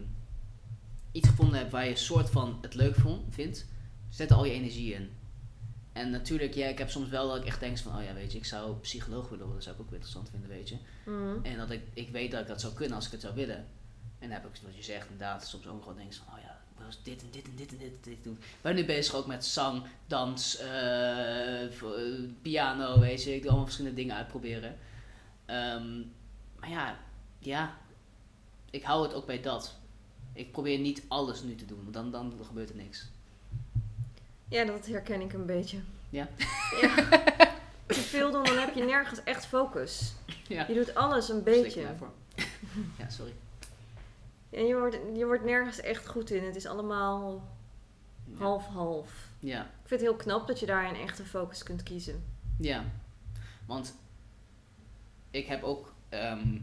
[1.16, 3.66] iets gevonden hebt waar je soort van het leuk vond, vindt,
[4.10, 5.10] zet er al je energie in.
[5.94, 8.32] En natuurlijk, ja, ik heb soms wel dat ik echt denk van: oh ja, weet
[8.32, 10.78] je, ik zou psycholoog willen worden, dat zou ik ook wel interessant vinden, weet je.
[11.06, 11.46] Mhm.
[11.46, 13.58] En dat ik, ik weet dat ik dat zou kunnen als ik het zou willen.
[14.20, 16.62] En dan heb ik, zoals je zegt, inderdaad soms ook gewoon denk van, oh ja,
[16.72, 18.38] ik wil dit en dit en dit en dit en dit doen.
[18.42, 21.72] Ik ben nu bezig ook met zang, dans, eh, eh,
[22.42, 23.30] piano, weet je.
[23.36, 24.78] Ik doe allemaal verschillende dingen uitproberen.
[25.46, 26.00] Ehm,
[26.60, 26.98] maar ja,
[27.40, 27.78] ja,
[28.70, 29.78] ik hou het ook bij dat.
[30.36, 33.10] Ik probeer niet alles nu te doen, want dan, dan gebeurt er niks.
[34.48, 35.78] Ja, dat herken ik een beetje.
[36.10, 36.28] Ja?
[36.82, 36.96] Ja.
[37.88, 40.14] Te veel doen, dan heb je nergens echt focus.
[40.48, 40.68] Ja.
[40.68, 41.96] Je doet alles een beetje.
[41.98, 42.12] voor.
[43.00, 43.34] ja, sorry.
[44.50, 46.44] En je wordt, je wordt nergens echt goed in.
[46.44, 47.48] Het is allemaal
[48.38, 49.28] half-half.
[49.40, 49.62] ja.
[49.62, 52.24] Ik vind het heel knap dat je daar een echte focus kunt kiezen.
[52.60, 52.84] Ja,
[53.66, 53.96] want
[55.32, 55.94] ik heb ook.
[56.10, 56.54] ehm,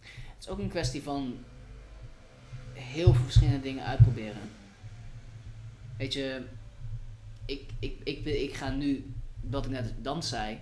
[0.00, 1.44] het is ook een kwestie van
[2.76, 4.50] heel veel verschillende dingen uitproberen.
[5.96, 6.44] Weet je,
[7.44, 10.58] ik, ik, ik, ik, ik ga nu, wat ik net dans zei,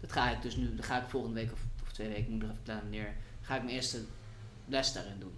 [0.00, 2.42] dat ga ik dus nu, dat ga ik volgende week of, of twee weken, moet
[2.42, 4.04] ik nog even plannen wanneer, ga ik mijn eerste
[4.66, 5.32] les daarin doen.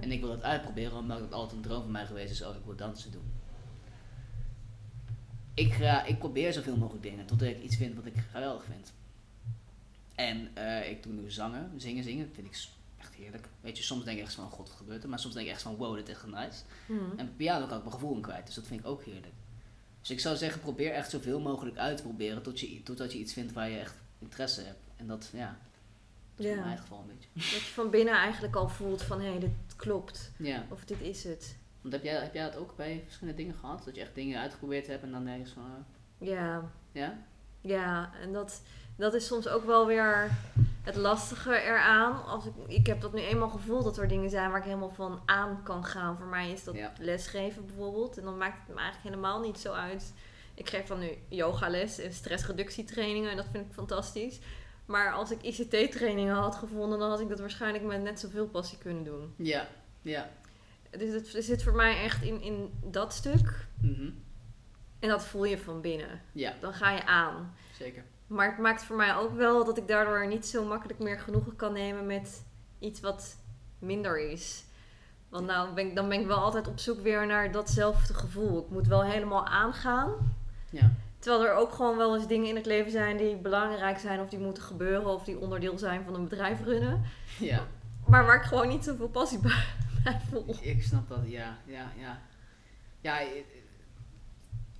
[0.00, 2.54] En ik wil dat uitproberen, omdat het altijd een droom van mij geweest is, oh
[2.54, 3.32] ik wil dansen doen.
[5.54, 8.92] Ik, ga, ik probeer zoveel mogelijk dingen, totdat ik iets vind wat ik geweldig vind.
[10.14, 12.54] En eh, ik doe nu zangen, zingen, zingen, dat vind ik
[13.14, 13.48] echt heerlijk.
[13.60, 15.52] Weet je, soms denk ik echt van, god wat gebeurt er, maar soms denk ik
[15.52, 16.62] echt van, wow, dit is echt nice.
[16.86, 17.18] Mhm.
[17.18, 19.32] En piano kan ik mijn gevoel in kwijt, dus dat vind ik ook heerlijk.
[20.00, 23.18] Dus ik zou zeggen, probeer echt zoveel mogelijk uit te proberen, tot je, totdat je
[23.18, 24.82] iets vindt waar je echt interesse hebt.
[24.96, 25.56] En dat, ja,
[26.34, 26.64] dat is in Ja.
[26.64, 27.28] mijn geval een beetje.
[27.34, 30.32] Dat je van binnen eigenlijk al voelt van hé, dit klopt.
[30.38, 30.66] Ja.
[30.70, 31.56] Of dit is het.
[31.80, 33.84] Want heb jij, heb jij dat ook bij verschillende dingen gehad?
[33.84, 35.62] Dat je echt dingen uitgeprobeerd hebt en dan denk je van,
[36.18, 37.18] eh, Ja, ja?
[37.60, 38.12] ja.
[38.20, 38.62] En dat,
[38.96, 40.30] dat is soms ook wel weer
[40.82, 42.24] het lastige eraan.
[42.24, 44.90] Als ik, ik heb dat nu eenmaal gevoeld dat er dingen zijn waar ik helemaal
[44.94, 46.16] van aan kan gaan.
[46.16, 46.92] Voor mij is dat Ja.
[46.98, 48.18] lesgeven bijvoorbeeld.
[48.18, 50.12] En dan maakt het me eigenlijk helemaal niet zo uit.
[50.54, 54.38] Ik geef dan nu yogales en stressreductietrainingen en dat vind ik fantastisch.
[54.86, 58.78] Maar als ik ICT-trainingen had gevonden, dan had ik dat waarschijnlijk met net zoveel passie
[58.78, 59.34] kunnen doen.
[59.36, 59.66] Ja,
[60.02, 60.30] ja.
[60.90, 63.66] Dus het, het zit voor mij echt in, in dat stuk.
[63.80, 64.10] Mhm.
[64.98, 66.20] En dat voel je van binnen.
[66.32, 67.54] Ja, Dan ga je aan.
[67.78, 68.04] zeker.
[68.34, 71.56] Maar het maakt voor mij ook wel dat ik daardoor niet zo makkelijk meer genoegen
[71.56, 72.44] kan nemen met
[72.78, 73.36] iets wat
[73.78, 74.64] minder is.
[75.28, 78.58] Want nou ben ik, dan ben ik wel altijd op zoek weer naar datzelfde gevoel.
[78.58, 80.12] Ik moet wel helemaal aangaan.
[80.70, 84.20] Ja, Terwijl er ook gewoon wel eens dingen in het leven zijn die belangrijk zijn
[84.20, 87.02] of die moeten gebeuren of die onderdeel zijn van een bedrijf runnen.
[87.38, 87.66] ja.
[88.06, 89.64] Maar waar ik gewoon niet zoveel passie bij,
[90.04, 90.56] bij voel.
[90.60, 92.20] Ik snap dat, ja, ja, ja.
[93.00, 93.20] Ja,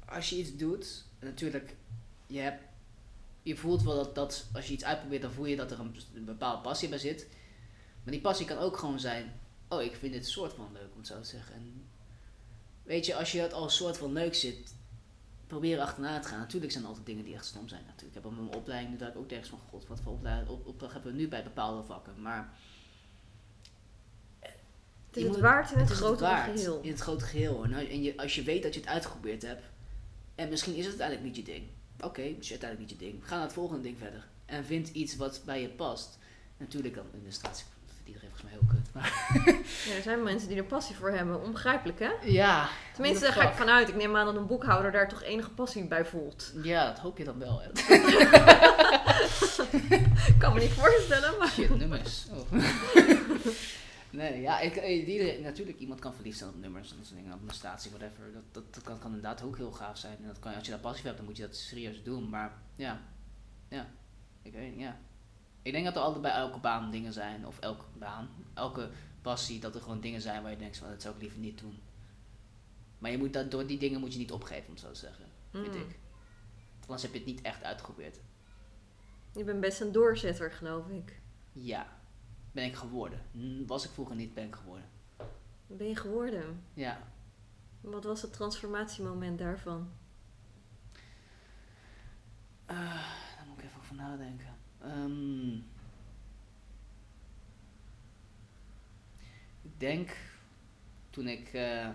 [0.05, 1.75] als je iets doet, natuurlijk,
[2.27, 2.63] je, hebt,
[3.45, 5.97] je voelt wel dat, dat als je iets uitprobeert, dan voel je dat er een,
[6.15, 7.27] een bepaalde passie bij zit.
[8.03, 10.99] Maar die passie kan ook gewoon zijn, oh, ik vind dit soort van leuk, om
[10.99, 11.55] het zo te zeggen.
[11.55, 11.85] En
[12.83, 14.75] weet je, als je dat al een soort van leuk zit,
[15.47, 16.39] probeer achterna te gaan.
[16.39, 17.83] Natuurlijk zijn er altijd dingen die echt stom zijn.
[17.87, 18.17] Natuurlijk.
[18.17, 20.67] Ik heb op mijn opleiding dat ik ook denk van, god, wat voor opleiding, op,
[20.67, 22.23] opdracht hebben we nu bij bepaalde vakken.
[22.23, 22.53] Maar
[24.41, 25.89] Het is het waard in het,
[26.21, 26.81] waard geheel.
[26.83, 27.65] In het grote geheel.
[27.65, 29.63] En, als- en je, als je weet dat je het uitgeprobeerd hebt.
[30.35, 31.67] En misschien is het uiteindelijk niet je ding.
[32.01, 33.23] Oké, het is uiteindelijk niet je ding.
[33.29, 34.27] Ga naar het volgende ding verder.
[34.47, 36.19] En vind iets wat bij je past.
[36.57, 37.65] Natuurlijk dan illustratie.
[37.87, 38.95] Vindt iedereen volgens mij heel kut.
[38.95, 39.13] Maar
[39.89, 41.43] Ja, er zijn mensen die er passie voor hebben.
[41.43, 42.11] Onbegrijpelijk, hè?
[42.23, 42.69] ja.
[42.95, 43.89] Tenminste, daar ga ik vanuit.
[43.89, 46.53] Ik neem aan dat een boekhouder daar toch enige passie bij voelt.
[46.63, 47.63] Ja, dat hoop je dan wel.
[47.63, 47.69] Hè.
[50.27, 51.49] Ik kan me niet voorstellen, maar...
[51.49, 52.27] Shit, nummers.
[52.33, 52.53] Oh.
[54.17, 57.19] nee, ja, ik, eh, iedereen, natuurlijk iemand kan verliefd zijn op nummers en dat soort
[57.19, 58.33] dingen, administratie, whatever.
[58.33, 60.17] Dat, dat, dat kan, kan inderdaad ook heel gaaf zijn.
[60.17, 62.29] En dat kan, als je daar passie voor hebt, dan moet je dat serieus doen.
[62.29, 63.01] Maar ja,
[63.69, 63.89] ja,
[64.43, 64.99] ik weet niet, ja.
[65.63, 68.91] Ik denk dat er altijd bij elke baan dingen zijn, of elke baan, elke
[69.23, 71.59] passie, dat er gewoon dingen zijn waar je denkt van, dat zou ik liever niet
[71.59, 71.79] doen.
[72.99, 75.25] Maar je moet dat, door die dingen moet je niet opgeven, om zo te zeggen,
[75.51, 75.81] vind Mm.
[75.81, 75.99] ik.
[76.81, 78.21] Anders heb je het niet echt uitgeprobeerd.
[79.33, 81.21] Je bent best een doorzetter, geloof ik.
[81.53, 81.99] Ja,
[82.55, 83.21] ben ik geworden.
[83.67, 84.89] Was ik vroeger niet, ben ik geworden.
[85.67, 86.63] Ben je geworden?
[86.75, 86.99] Ja.
[87.81, 89.91] Wat was het transformatiemoment daarvan?
[92.67, 92.77] Eh,
[93.37, 94.57] daar moet ik even over nadenken.
[94.81, 95.55] Ehm,
[99.63, 100.17] ik denk
[101.11, 101.89] toen ik eh,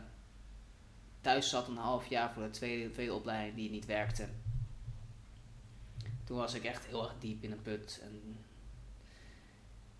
[1.21, 4.27] thuis zat een half jaar voor de tweede, tweede opleiding die niet werkte.
[6.23, 7.99] Toen was ik echt heel erg diep in een put.
[8.03, 8.37] En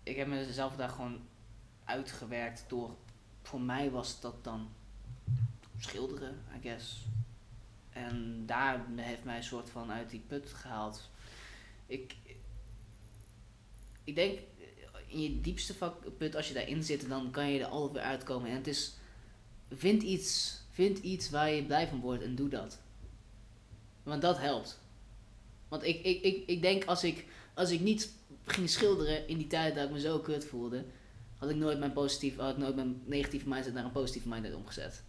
[0.02, 1.20] ik heb mezelf daar gewoon
[1.84, 2.96] uitgewerkt door.
[3.42, 4.68] Voor mij was dat dan
[5.78, 7.06] schilderen, I guess.
[7.90, 11.10] En daar heeft mij een soort van uit die put gehaald.
[11.86, 12.16] Ik,
[14.04, 14.38] ik denk,
[15.06, 18.02] in je diepste vak, put, als je daarin zit, dan kan je er altijd weer
[18.02, 18.50] uitkomen.
[18.50, 18.94] En het is,
[19.70, 22.78] vind iets, vind iets waar je blij van wordt en doe dat.
[24.02, 24.80] Want dat helpt.
[25.68, 28.12] Want ik, ik, ik, ik denk, als ik, als ik niet
[28.44, 30.84] ging schilderen in die tijd dat ik me zo kut voelde,
[31.36, 35.02] had ik nooit mijn, positief, had nooit mijn negatieve mindset naar een positieve mindset omgezet.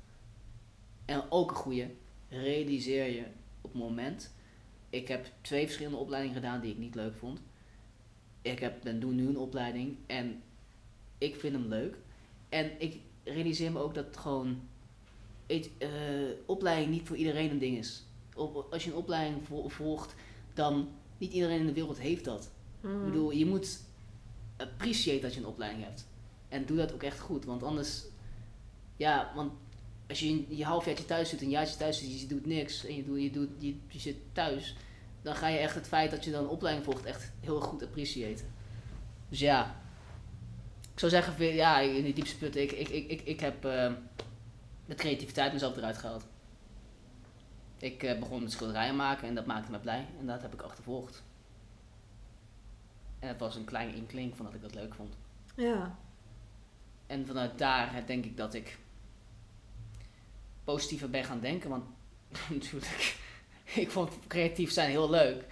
[1.05, 1.89] En ook een goede,
[2.29, 3.23] realiseer je
[3.61, 4.33] op het moment.
[4.89, 7.39] Ik heb twee verschillende opleidingen gedaan die ik niet leuk vond.
[8.41, 10.41] Ik heb, ben doe nu een opleiding en
[11.17, 11.97] ik vind hem leuk.
[12.49, 14.61] En ik realiseer me ook dat gewoon
[15.47, 15.59] eh,
[16.45, 18.03] opleiding niet voor iedereen een ding is.
[18.71, 20.15] Als je een opleiding vo- volgt,
[20.53, 22.51] dan niet iedereen in de wereld heeft dat.
[22.81, 22.99] Hmm.
[22.99, 23.79] Ik bedoel, je moet
[24.57, 26.07] appreciëren dat je een opleiding hebt.
[26.49, 28.03] En doe dat ook echt goed, want anders,
[28.97, 29.51] ja, want
[30.09, 33.03] als je je halfjaartje thuis zit, een jaartje thuis zit, je doet niks en je,
[33.03, 34.75] doet, je, doet, je, je zit thuis,
[35.21, 37.83] dan ga je echt het feit dat je dan een opleiding volgt echt heel goed
[37.83, 38.37] appreciëren.
[39.29, 39.81] Dus ja,
[40.93, 43.91] ik zou zeggen, ja, in die diepste putten, ik, ik, ik, ik, ik heb eh,
[44.85, 46.25] de creativiteit mezelf eruit gehaald.
[47.77, 50.61] Ik eh, begon met schilderijen maken en dat maakte me blij en dat heb ik
[50.61, 51.23] achtervolgd.
[53.21, 55.15] En het was een kleine inkling van dat ik dat leuk vond.
[55.55, 55.97] Ja.
[57.07, 58.77] En vanuit daar denk ik dat ik
[60.63, 61.69] positiever ben gaan denken.
[61.69, 61.83] Want
[62.49, 63.17] natuurlijk,
[63.73, 65.45] ik vond creatief zijn heel leuk.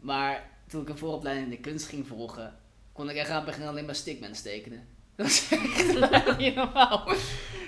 [0.00, 2.58] Maar toen ik een vooropleiding in de kunst ging volgen,
[2.92, 4.86] kon ik echt aan het begin alleen maar stickmans tekenen.
[5.16, 7.08] Dat was echt niet normaal.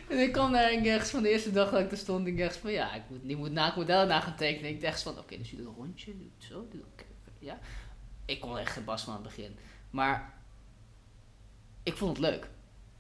[0.09, 2.57] En ik kwam daar ergens van de eerste dag dat ik er stond, ik dacht
[2.57, 4.71] van ja, ik moet, ik moet naakmodellen na gaan tekenen.
[4.71, 7.05] Ik dacht van oké, dus je doet een rondje, doe het zo, doe oké,
[7.39, 7.59] ja.
[8.29, 9.57] Ik kon echt geen bas van aan het begin.
[9.91, 10.35] Maar
[11.83, 12.49] ik vond het leuk.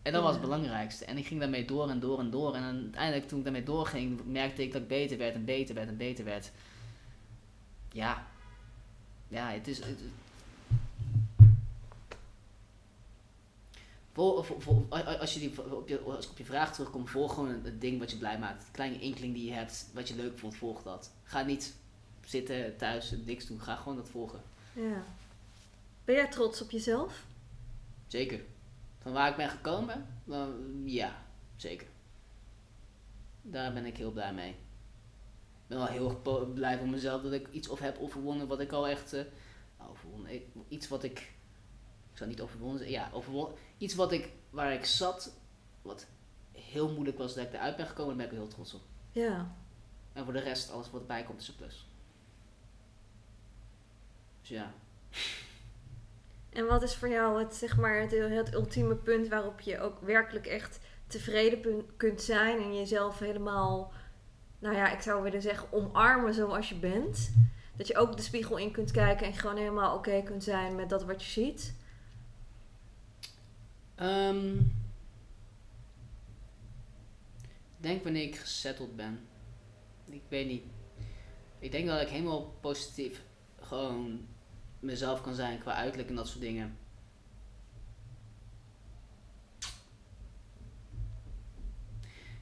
[0.02, 1.04] En dat was het belangrijkste.
[1.04, 2.54] En ik ging daarmee door en door en door.
[2.54, 5.88] En uiteindelijk toen ik daarmee doorging, merkte ik dat ik beter werd en beter werd
[5.88, 6.50] en beter werd.
[7.92, 8.26] Ja.
[9.28, 9.78] Ja, het is...
[9.78, 10.00] Het,
[14.12, 16.72] Vol, vol, vol- a- a- als, je die, op je, als ik op je vraag
[16.72, 18.62] terugkom, volg gewoon het, ding wat je blij maakt.
[18.62, 21.12] Het kleine enkeling die je hebt, wat je leuk vond, volg dat.
[21.24, 21.74] Ga niet
[22.24, 23.60] zitten thuis en niks doen.
[23.60, 24.40] Ga gewoon dat volgen.
[24.72, 25.02] Ja.
[26.04, 27.24] Ben jij trots op jezelf?
[28.06, 28.40] Zeker.
[28.98, 30.06] Van waar ik ben gekomen?
[30.84, 31.22] Ja,
[31.56, 31.86] zeker.
[33.42, 34.50] Daar ben ik heel blij mee.
[34.50, 38.60] Ik ben wel heel erg blij van mezelf dat ik iets of heb overwonnen wat
[38.60, 39.12] ik al echt...
[39.12, 39.24] eh,
[39.90, 41.18] overwonnen, ik- iets wat ik...
[42.10, 42.96] Ik zou niet overwonnen zeggen.
[42.96, 43.56] Ja, overwonnen.
[43.78, 45.32] Iets wat ik, waar ik zat,
[45.82, 46.06] wat
[46.52, 48.80] heel moeilijk was dat ik eruit ben gekomen, daar ben ik heel trots op.
[49.12, 49.54] Ja.
[50.12, 51.87] En voor de rest, alles wat erbij komt, is een plus.
[54.48, 54.72] Dus ja.
[56.50, 60.00] En wat is voor jou het, zeg maar, het, het ultieme punt waarop je ook
[60.00, 63.92] werkelijk echt tevreden kunt zijn en jezelf helemaal,
[64.58, 67.32] nou ja, ik zou willen zeggen, omarmen zoals je bent?
[67.76, 70.88] Dat je ook de spiegel in kunt kijken en gewoon helemaal oké kunt zijn met
[70.88, 71.74] dat wat je ziet?
[73.94, 74.56] Ehm,
[77.76, 79.28] ik denk wanneer ik gesetteld ben.
[80.04, 80.64] Ik weet niet.
[81.58, 83.22] Ik denk dat ik helemaal positief
[83.60, 84.26] gewoon
[84.80, 86.78] mezelf kan zijn qua uiterlijk en dat soort dingen.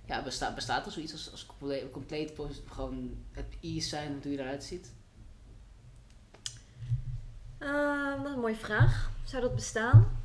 [0.07, 1.47] Ja, bestaat, bestaat er zoiets als, als
[1.91, 2.33] compleet,
[2.67, 4.93] gewoon het ease zijn hoe je eruit ziet?
[7.59, 9.11] Ehm, dat is een mooie vraag.
[9.25, 10.19] Zou dat bestaan?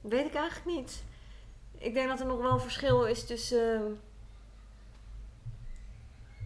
[0.00, 1.02] Weet ik eigenlijk niet.
[1.78, 3.92] Ik denk dat er nog wel een verschil is tussen ehm,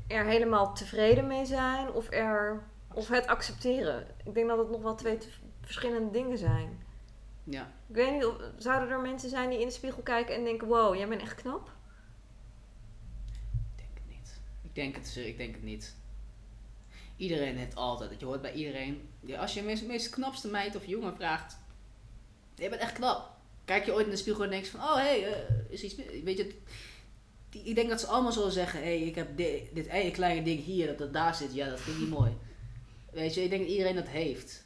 [0.07, 2.63] er helemaal tevreden mee zijn of, er,
[2.95, 4.07] of het accepteren.
[4.25, 5.19] Ik denk dat het nog wel twee
[5.61, 6.83] verschillende dingen zijn.
[7.45, 7.73] Ja.
[7.89, 10.69] Ik weet niet, of, zouden er mensen zijn die in de spiegel kijken en denken:
[10.69, 11.71] wow, jij bent echt knap?
[13.53, 14.41] Ik denk het niet.
[14.63, 15.97] Ik denk het, ik denk het niet.
[17.17, 20.87] Iedereen heeft altijd, je hoort bij iedereen, als je de meest, meest knapste meid of
[20.87, 21.57] jongen vraagt,
[22.55, 23.33] je bent echt knap.
[23.65, 25.83] Kijk je ooit in de spiegel en denk je van, oh hé, hey, eh, is
[25.83, 25.95] iets,
[26.25, 26.61] weet je,
[27.63, 30.43] ik denk dat ze allemaal zullen zeggen, hé, hey, ik heb di- dit ene kleine
[30.43, 32.33] ding hier, dat dat daar zit, ja, dat vind ik niet mooi.
[33.13, 34.65] Weet je, ik denk dat iedereen dat heeft.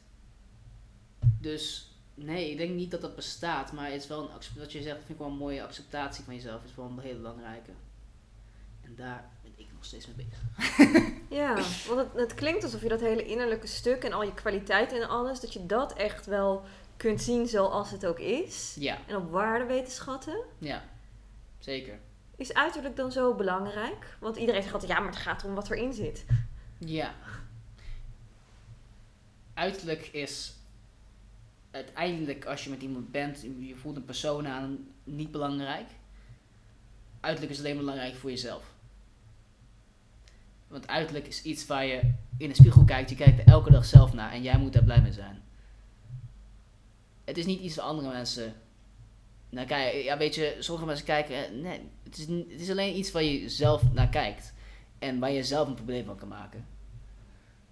[1.40, 4.28] Dus nee, ik denk niet dat dat bestaat, maar het is wel een,
[4.58, 7.16] wat je zegt, vind ik wel een mooie acceptatie van jezelf, is wel een hele
[7.18, 7.70] belangrijke.
[8.84, 10.42] En daar ben ik nog steeds mee bezig.
[11.38, 11.54] Ja,
[11.86, 15.08] want het, het klinkt alsof je dat hele innerlijke stuk en al je kwaliteiten en
[15.08, 16.62] alles, dat je dat echt wel
[16.96, 18.76] kunt zien zoals het ook is.
[18.78, 20.38] Ja, En op waarde weet te schatten.
[20.58, 20.84] ja,
[21.58, 21.98] zeker.
[22.38, 24.16] Is uiterlijk dan zo belangrijk?
[24.20, 26.24] Want iedereen zegt altijd, ja, maar het gaat om wat erin zit.
[26.78, 27.14] Ja.
[29.54, 30.54] Uiterlijk is
[31.70, 35.88] uiteindelijk als je met iemand bent, je voelt een persoon aan, niet belangrijk.
[37.20, 38.74] Uiterlijk is alleen belangrijk voor jezelf.
[40.68, 43.84] Want uiterlijk is iets waar je in de spiegel kijkt, je kijkt er elke dag
[43.84, 45.42] zelf naar en jij moet daar blij mee zijn.
[47.24, 48.54] Het is niet iets waar andere mensen.
[49.50, 51.34] Nou, ja, weet je, sommige mensen kijken.
[51.36, 54.54] eh, Nee, het is, het is alleen iets waar je zelf naar kijkt.
[54.98, 56.66] En waar je zelf een probleem van kan maken.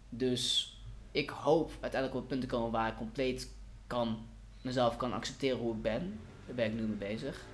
[0.08, 0.74] Dus
[1.10, 3.50] ik hoop uiteindelijk op het punt te komen waar ik compleet
[3.86, 4.18] kan,
[4.62, 6.20] mezelf kan accepteren hoe ik ben.
[6.46, 7.44] Daar ben ik nu mee bezig.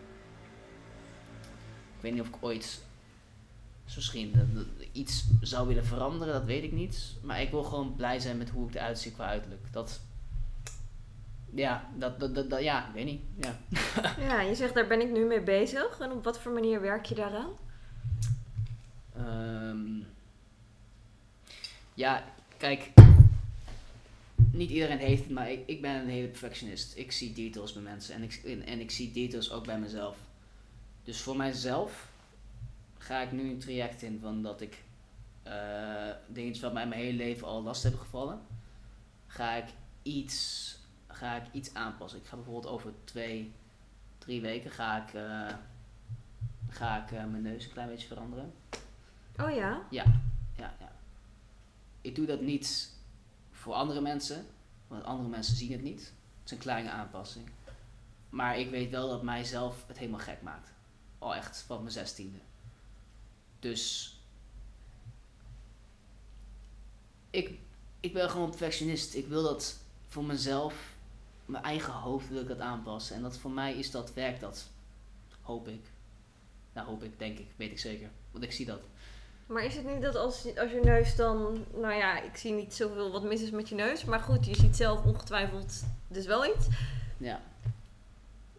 [1.97, 2.81] Ik weet niet of ik ooit
[3.95, 4.35] misschien
[4.93, 7.15] iets zou willen veranderen, dat weet ik niet.
[7.23, 9.73] Maar ik wil gewoon blij zijn met hoe ik eruit zie qua uiterlijk.
[9.73, 10.01] Dat,
[11.55, 13.21] ja, dat, dat, dat, dat- ja, ik weet niet.
[13.37, 13.57] Ja.
[14.29, 15.99] Ja, je zegt, daar ben ik nu mee bezig.
[16.01, 17.51] En op wat voor manier werk je daaraan?
[19.17, 20.03] Ehm,
[21.95, 22.25] ja,
[22.57, 22.91] kijk.
[24.53, 26.97] Niet iedereen heeft het, maar ik, ik ben een hele perfectionist.
[26.97, 30.17] Ik zie details bij mensen en ik, en, en ik zie details ook bij mezelf.
[31.05, 32.09] Dus voor mijzelf
[32.99, 34.83] ga ik nu een traject in van dat ik
[35.43, 38.41] eh dingetjes wat mij mijn hele leven al last hebben gevallen,
[39.27, 39.65] ga ik
[40.03, 40.77] iets,
[41.23, 42.21] ga ik iets aanpassen.
[42.21, 43.53] Ik ga bijvoorbeeld over twee,
[44.19, 45.55] drie weken ga ik, eh,
[46.69, 48.53] ga ik eh, mijn neus een klein beetje veranderen.
[49.37, 49.87] Oh ja?
[49.91, 50.05] Ja,
[50.57, 50.93] ja, ja.
[52.01, 52.91] Ik doe dat niet
[53.51, 54.47] voor andere mensen,
[54.89, 56.01] want andere mensen zien het niet.
[56.01, 57.51] Het is een kleine aanpassing.
[58.29, 60.73] Maar ik weet wel dat mijzelf het helemaal gek maakt.
[61.19, 62.39] Al echt van mijn zestiende.
[63.59, 64.17] Dus
[67.31, 67.59] ik,
[68.01, 69.15] ik ben gewoon perfectionist.
[69.15, 70.92] Ik wil dat voor mezelf,
[71.53, 73.17] mijn eigen hoofd wil ik dat aanpassen.
[73.17, 74.69] En dat voor mij is dat, werkt dat.
[75.41, 75.85] Hoop ik.
[76.73, 78.09] Nou, hoop ik, denk ik, weet ik zeker.
[78.31, 78.81] Want ik zie dat.
[79.47, 81.65] Maar is het niet dat als, je- als je neus dan...
[81.75, 84.05] Nou ja, ik zie niet zoveel wat mis is met je neus.
[84.05, 86.67] Maar goed, je ziet zelf ongetwijfeld dus wel iets.
[87.17, 87.41] Ja.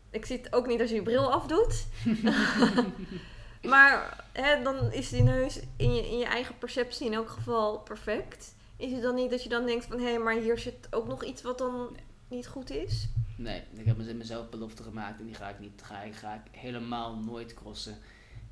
[0.09, 1.85] Ik zie het ook niet als je je bril afdoet.
[3.71, 7.79] maar hè, dan is die neus in je, in je eigen perceptie in elk geval
[7.79, 8.53] perfect.
[8.77, 9.99] Is het dan niet dat je dan denkt van...
[9.99, 12.03] Hé, maar hier zit ook nog iets wat dan Nee.
[12.33, 13.07] Niet goed is?
[13.35, 16.33] Nee, ik heb mez- mezelf belofte gemaakt en die ga ik niet, ga ik, ga
[16.33, 17.97] ik helemaal nooit crossen.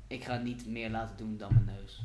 [0.06, 2.00] Ik ga niet meer laten doen dan mijn neus.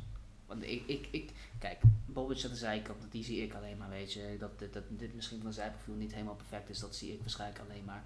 [0.45, 4.13] Want ik, ik, ik kijk, Bobbetje aan de zijkant, die zie ik alleen maar, weet
[4.13, 4.35] je.
[4.39, 7.19] Dat, dit- dat dit misschien van een zijprofiel niet helemaal perfect is, dat zie ik
[7.19, 8.03] waarschijnlijk alleen maar.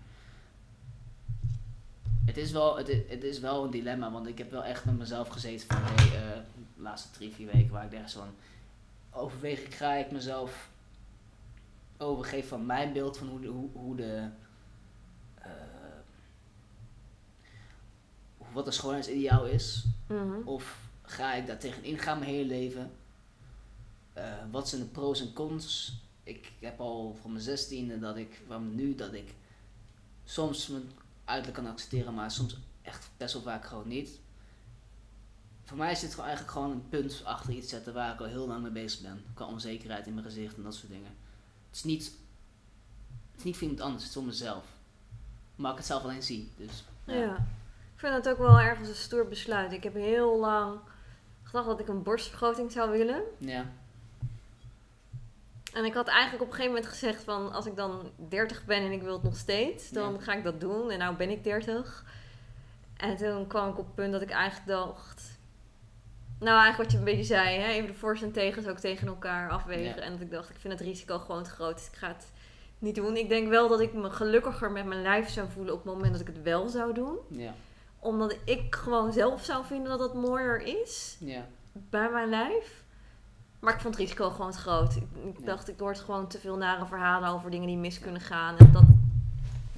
[2.25, 4.85] Het is wel, het is, het is wel een dilemma, want ik heb wel echt
[4.85, 6.37] met mezelf gezeten van, hey, eh,
[6.75, 8.29] de laatste drie, vier weken waar ik ergens van,
[9.11, 10.69] overweeg ik, ga ik mezelf
[12.01, 14.29] overgeven van mijn beeld van hoe de, hoe, hoe de
[15.35, 15.51] eh,
[18.53, 19.85] wat een schoonheidsideaal is.
[20.07, 20.47] Mhm.
[20.47, 22.91] Of ga ik daar tegenin gaan mijn hele leven?
[24.13, 25.99] Eh, wat zijn de pros en cons?
[26.23, 29.33] Ik heb al van mijn zestiende dat ik, van nu dat ik
[30.23, 30.91] soms mijn
[31.25, 34.19] uiterlijk kan accepteren, maar soms echt best wel vaak gewoon niet.
[35.63, 38.25] Voor mij is dit gewoon eigenlijk gewoon een punt achter iets zetten waar ik al
[38.25, 39.23] heel lang mee bezig ben.
[39.33, 41.11] Qua onzekerheid in mijn gezicht en dat soort dingen.
[41.71, 42.03] Het is niet,
[43.31, 44.63] het is niet voor iemand anders, het is voor mezelf.
[45.55, 46.51] Maar ik het zelf alleen zie.
[46.57, 47.35] Dus, Ja.
[47.93, 49.71] Ik vind het ook wel ergens een stoer besluit.
[49.71, 50.79] Ik heb heel lang
[51.43, 53.21] gedacht dat ik een borstvergroting zou willen.
[53.37, 53.65] ja.
[55.73, 58.81] En ik had eigenlijk op een gegeven moment gezegd van als ik dan 30 ben
[58.81, 60.19] en ik wil het nog steeds, dan Ja.
[60.19, 60.89] ga ik dat doen.
[60.91, 62.05] En nou ben ik 30.
[62.97, 65.39] En toen kwam ik op het punt dat ik eigenlijk dacht.
[66.41, 67.67] Nou, eigenlijk wat je een beetje zei, hè?
[67.67, 69.95] even de voor's en tegens ook tegen elkaar afwegen.
[69.95, 70.01] Ja.
[70.01, 72.31] En dat ik dacht, ik vind het risico gewoon te groot, dus ik ga het
[72.79, 73.17] niet doen.
[73.17, 76.11] Ik denk wel dat ik me gelukkiger met mijn lijf zou voelen op het moment
[76.11, 77.17] dat ik het wel zou doen.
[77.27, 77.53] Ja.
[77.99, 81.45] Omdat ik gewoon zelf zou vinden dat het mooier is Ja.
[81.71, 82.83] bij mijn lijf.
[83.59, 84.95] Maar ik vond het risico gewoon te groot.
[85.23, 88.57] Ik, dacht, ik hoor gewoon te veel nare verhalen over dingen die mis kunnen gaan.
[88.57, 88.83] En dat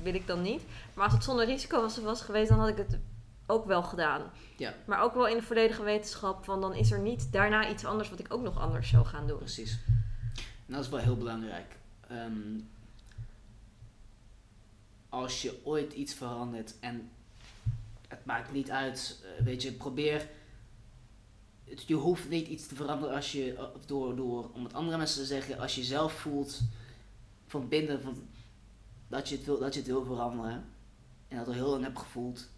[0.03, 0.61] wil ik dan niet.
[0.93, 2.97] Maar als het zonder risico was, was geweest, dan had ik het
[3.45, 4.31] ook wel gedaan.
[4.57, 4.73] Ja.
[4.85, 8.09] Maar ook wel in de volledige wetenschap van dan is er niet daarna iets anders
[8.09, 9.37] wat ik ook nog anders zou gaan doen.
[9.37, 9.77] Precies.
[10.67, 11.75] En dat is wel heel belangrijk.
[12.07, 12.59] Ehm,
[15.09, 17.09] als je ooit iets verandert en
[18.07, 20.27] het maakt niet uit, eh, weet je, probeer
[21.63, 24.97] het- je hoeft niet iets te veranderen als je, eh, door, door, om het andere
[24.97, 26.61] mensen te zeggen, als je zelf voelt
[27.47, 28.27] van binnen van,
[29.07, 30.65] dat, je het wil, dat je het wil veranderen.
[31.27, 32.49] En dat al heel lang hebt gevoeld.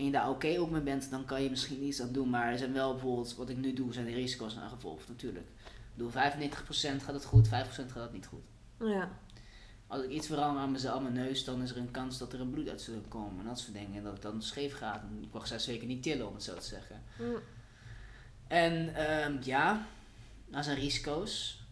[0.00, 2.30] En je daar oké ook mee bent, dan kan je misschien iets aan doen.
[2.30, 5.46] Maar er zijn wel bijvoorbeeld, wat ik nu doe, zijn de risico's aan gevolgd natuurlijk.
[5.66, 8.42] Ik bedoel, 95% gaat het goed, 5% gaat het niet goed.
[8.78, 9.10] Ja.
[9.86, 12.32] Als ik iets verander aan mezelf, aan mijn neus, dan is er een kans dat
[12.32, 13.96] er een bloed uit zou komen en dat soort dingen.
[13.96, 15.02] En dat het dan scheef gaat.
[15.02, 17.02] En ik mag zes weken niet tillen, om het zo te zeggen.
[17.18, 17.36] Mm.
[18.46, 19.86] En ehm, ja,
[20.46, 21.62] dat zijn risico's.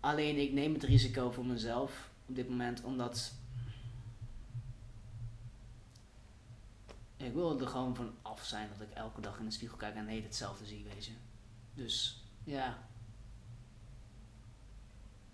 [0.00, 3.32] Alleen ik neem het risico voor mezelf op dit moment, omdat
[7.22, 9.94] ik wil er gewoon van af zijn dat ik elke dag in de spiegel kijk
[9.94, 11.12] en heet hetzelfde zie, weet je.
[11.74, 12.78] Dus ja,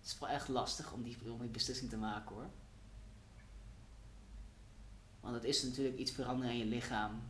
[0.01, 2.51] het is wel echt lastig om die, om die beslissing te maken hoor.
[5.20, 7.22] Want het is natuurlijk iets veranderen in je lichaam.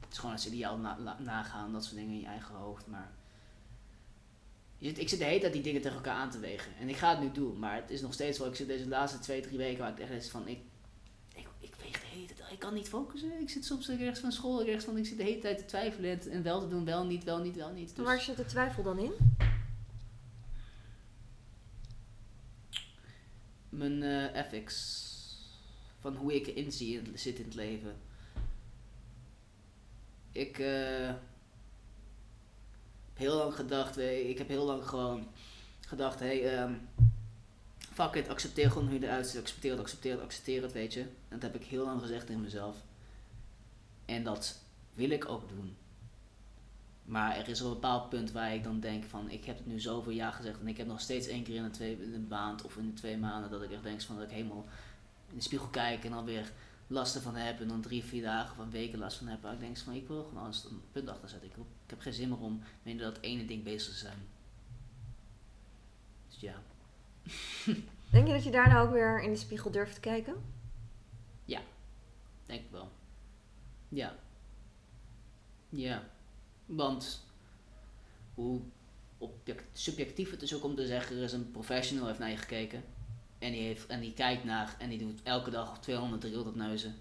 [0.00, 2.86] Het is gewoon het ideaal na, la- nagaan, dat soort dingen in je eigen hoofd.
[2.86, 3.10] Maar
[4.78, 6.76] ik zit de hele tijd die dingen tegen elkaar aan te wegen.
[6.76, 8.48] En ik ga het nu doen, maar het is nog steeds wel.
[8.48, 10.48] Ik zit deze laatste twee, drie weken waar ik echt is van.
[10.48, 10.60] Ik,
[11.34, 12.27] ik, ik weeg de hele.
[12.50, 13.40] Ik kan niet focussen.
[13.40, 14.96] Ik zit soms ergens van school, ergens van.
[14.96, 17.56] Ik zit de hele tijd te twijfelen en- wel te doen, wel niet, wel niet,
[17.56, 17.96] wel niet.
[17.96, 19.12] Dus Waar zit de twijfel dan in?
[23.68, 25.06] mijn eh ethics.
[26.00, 27.96] Van hoe ik erin zie, zit in het leven.
[30.32, 31.18] Ik eh, heb
[33.14, 35.26] heel lang gedacht, weet- ik heb heel lang gewoon
[35.86, 36.72] gedacht, hé, hey, ehm,
[37.98, 40.92] fuck it, accepteer gewoon hoe je eruit ziet, accepteer het, accepteer het, accepteer het, weet
[40.92, 41.06] je.
[41.28, 42.76] Dat heb ik heel lang gezegd tegen mezelf.
[44.04, 44.60] En dat
[44.94, 45.76] wil ik ook doen.
[47.04, 49.66] Maar er is wel een bepaald punt waar ik dan denk van, ik heb het
[49.66, 52.14] nu zoveel jaar gezegd en ik heb nog steeds één keer in een, twee, in
[52.14, 54.66] een maand of in de twee maanden dat ik echt denk van dat ik helemaal
[55.30, 56.52] in de spiegel kijk en dan weer
[56.86, 59.42] last ervan heb en dan drie, vier dagen of een weken last van heb.
[59.42, 61.48] Maar ik denk van, ik wil gewoon anders een punt achter zetten.
[61.48, 64.18] Ik, ik heb geen zin meer om met dat ene ding bezig te zijn.
[66.28, 66.62] Dus ja,
[68.10, 70.34] Denk je dat je daar nou ook weer in de spiegel durft te kijken?
[72.48, 72.88] denk ik wel.
[73.88, 74.14] Ja.
[75.68, 76.08] Ja.
[76.66, 77.24] Want
[78.34, 78.60] hoe
[79.72, 82.84] subjectief het is ook om te zeggen, er is een professional heeft naar je gekeken.
[83.38, 86.94] En die, heeft, en die kijkt naar en die doet elke dag 200, 300 neuzen.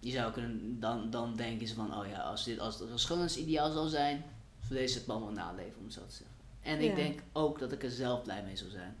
[0.00, 2.98] Je zou kunnen, dan, dan denken ze van, oh ja, als, dit, als het een
[2.98, 4.24] schoonheidsideaal zal zijn,
[4.58, 6.36] voor deze het wel naleven, om zo te zeggen.
[6.68, 6.94] En ik Ja.
[6.94, 8.96] denk ook dat ik er zelf blij mee zou zijn.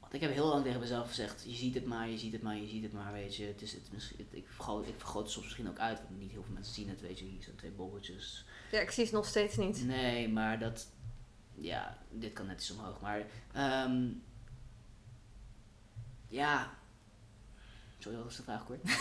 [0.00, 2.42] Want ik heb heel lang tegen mezelf gezegd, je ziet het maar, je ziet het
[2.42, 3.44] maar, je ziet het maar, weet je.
[3.44, 6.30] Het is, het, misschien, ik, vergroot, ik vergroot het soms misschien ook uit, want niet
[6.30, 7.24] heel veel mensen zien het, weet je.
[7.24, 8.44] Hier zijn twee bolletjes.
[8.72, 9.84] Ja, ik zie het nog steeds niet.
[9.84, 10.88] Nee, maar dat,
[11.54, 13.00] ja, dit kan net iets omhoog.
[13.00, 14.02] Maar, ehm
[16.28, 16.70] ja.
[17.98, 18.80] Sorry, wat was de vraag, kort?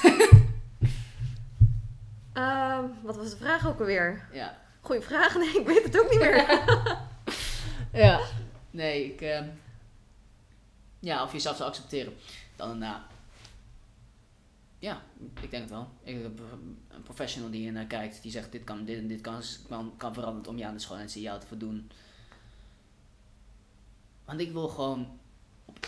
[2.34, 4.28] Ehm, wat was de vraag ook alweer?
[4.34, 4.58] Ja.
[4.82, 6.68] Goeie vraag, nee, ik weet het ook niet meer.
[8.06, 8.22] ja.
[8.72, 9.50] Nee, ik, ehm,
[11.00, 12.14] ja, of je jezelf zou accepteren.
[12.56, 13.08] Dan daarna.
[14.80, 15.02] Ja,
[15.42, 15.90] ik denk het wel.
[16.04, 16.40] Ik heb
[16.88, 19.94] een professional die er naar kijkt, die zegt dit kan, dit en dit kan, kan,
[19.98, 21.92] kan veranderen om je aan de schoonheidsideaal te voldoen.
[24.26, 25.20] Want ik wil gewoon,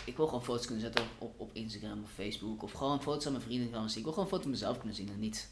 [0.04, 3.26] ik wil gewoon foto's kunnen zetten op, op, op Instagram of Facebook of gewoon foto's
[3.26, 3.98] aan mijn vrienden kunnen zien.
[3.98, 5.48] Ik wil gewoon een foto van mezelf kunnen zien en niet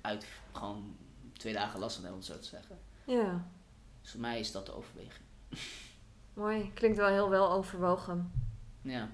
[0.00, 0.96] uit gewoon
[1.40, 2.78] twee dagen last van hebben, om het zo te zeggen.
[3.04, 3.44] ja,
[4.02, 5.24] Dus voor mij is dat de overweging.
[6.34, 6.70] mooi.
[6.74, 8.32] Klinkt wel heel wel overwogen.
[8.82, 9.08] Ja.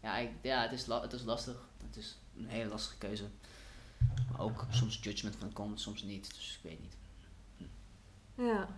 [0.00, 1.56] Ja, ik, ja het, is het is lastig.
[1.86, 3.24] Het is een hele lastige keuze.
[4.30, 6.34] Maar ook soms judgment van komt, soms niet.
[6.34, 6.96] Dus ik weet niet.
[8.34, 8.68] Ja.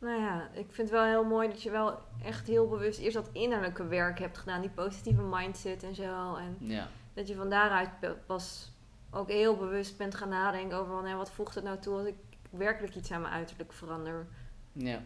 [0.00, 3.14] Nou ja, ik vind het wel heel mooi dat je wel echt heel bewust eerst
[3.16, 4.60] dat innerlijke werk hebt gedaan.
[4.60, 6.34] Die positieve mindset en zo.
[6.36, 6.88] En Ja.
[7.14, 7.90] dat je van daaruit
[8.26, 8.71] pas
[9.12, 12.14] ook heel bewust bent gaan nadenken over wat voegt het nou toe als ik
[12.50, 14.26] werkelijk iets aan mijn uiterlijk verander.
[14.72, 15.02] Ja.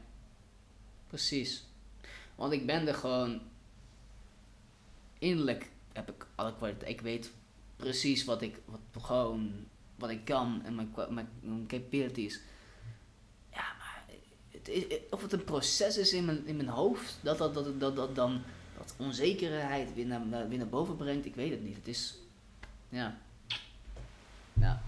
[1.06, 1.64] Precies.
[2.34, 3.40] Want ik ben er gewoon...
[5.18, 6.90] Innerlijk heb ik alle kwaliteit.
[6.90, 7.32] Ik weet
[7.76, 8.60] precies wat ik...
[8.64, 9.66] Wat, gewoon...
[9.96, 12.40] Wat ik kan en mijn, mijn, capabilities.
[13.50, 14.04] Ja, maar...
[14.50, 17.18] Het is, of het een proces is in mijn, in mijn hoofd...
[17.22, 18.42] Dat dat, dat, dat, dat dan...
[18.76, 21.26] Dat onzekerheid weer naar, weer boven brengt.
[21.26, 21.76] Ik weet het niet.
[21.76, 22.18] Het is...
[22.88, 23.18] Ja.
[24.60, 24.82] Ja.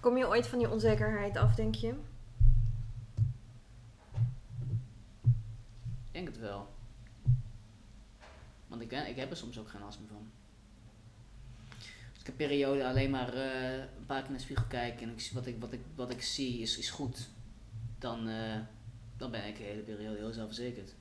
[0.00, 1.94] Kom je ooit van die onzekerheid af, denk je?
[6.04, 6.74] Ik denk het wel.
[8.66, 10.30] Want ik, ben, ik heb er soms ook geen last meer van.
[12.12, 15.10] Als ik een periode alleen maar eh, een paar keer naar de spiegel kijk en
[15.10, 17.28] ik, wat, ik, wat, ik, wat ik zie is, is goed,
[17.98, 18.60] dan, eh,
[19.16, 20.94] dan ben ik de hele periode heel zelfverzekerd.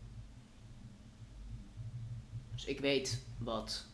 [2.53, 3.85] Dus ik weet wat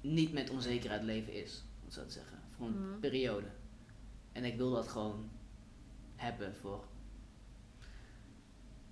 [0.00, 2.38] niet met onzekerheid leven is, om zo te zeggen.
[2.56, 2.98] Voor een Mhm.
[3.00, 3.46] periode.
[4.32, 5.30] En ik wil dat gewoon
[6.16, 6.84] hebben voor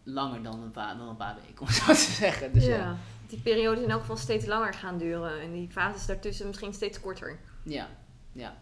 [0.03, 2.53] langer dan een paar, dan een paar weken, om zo te zeggen.
[2.53, 2.77] Dus ja.
[2.77, 2.97] ja.
[3.27, 5.41] Die periodes in elk geval steeds langer gaan duren.
[5.41, 7.39] En die fases daartussen misschien steeds korter.
[7.63, 7.89] Ja,
[8.33, 8.57] ja.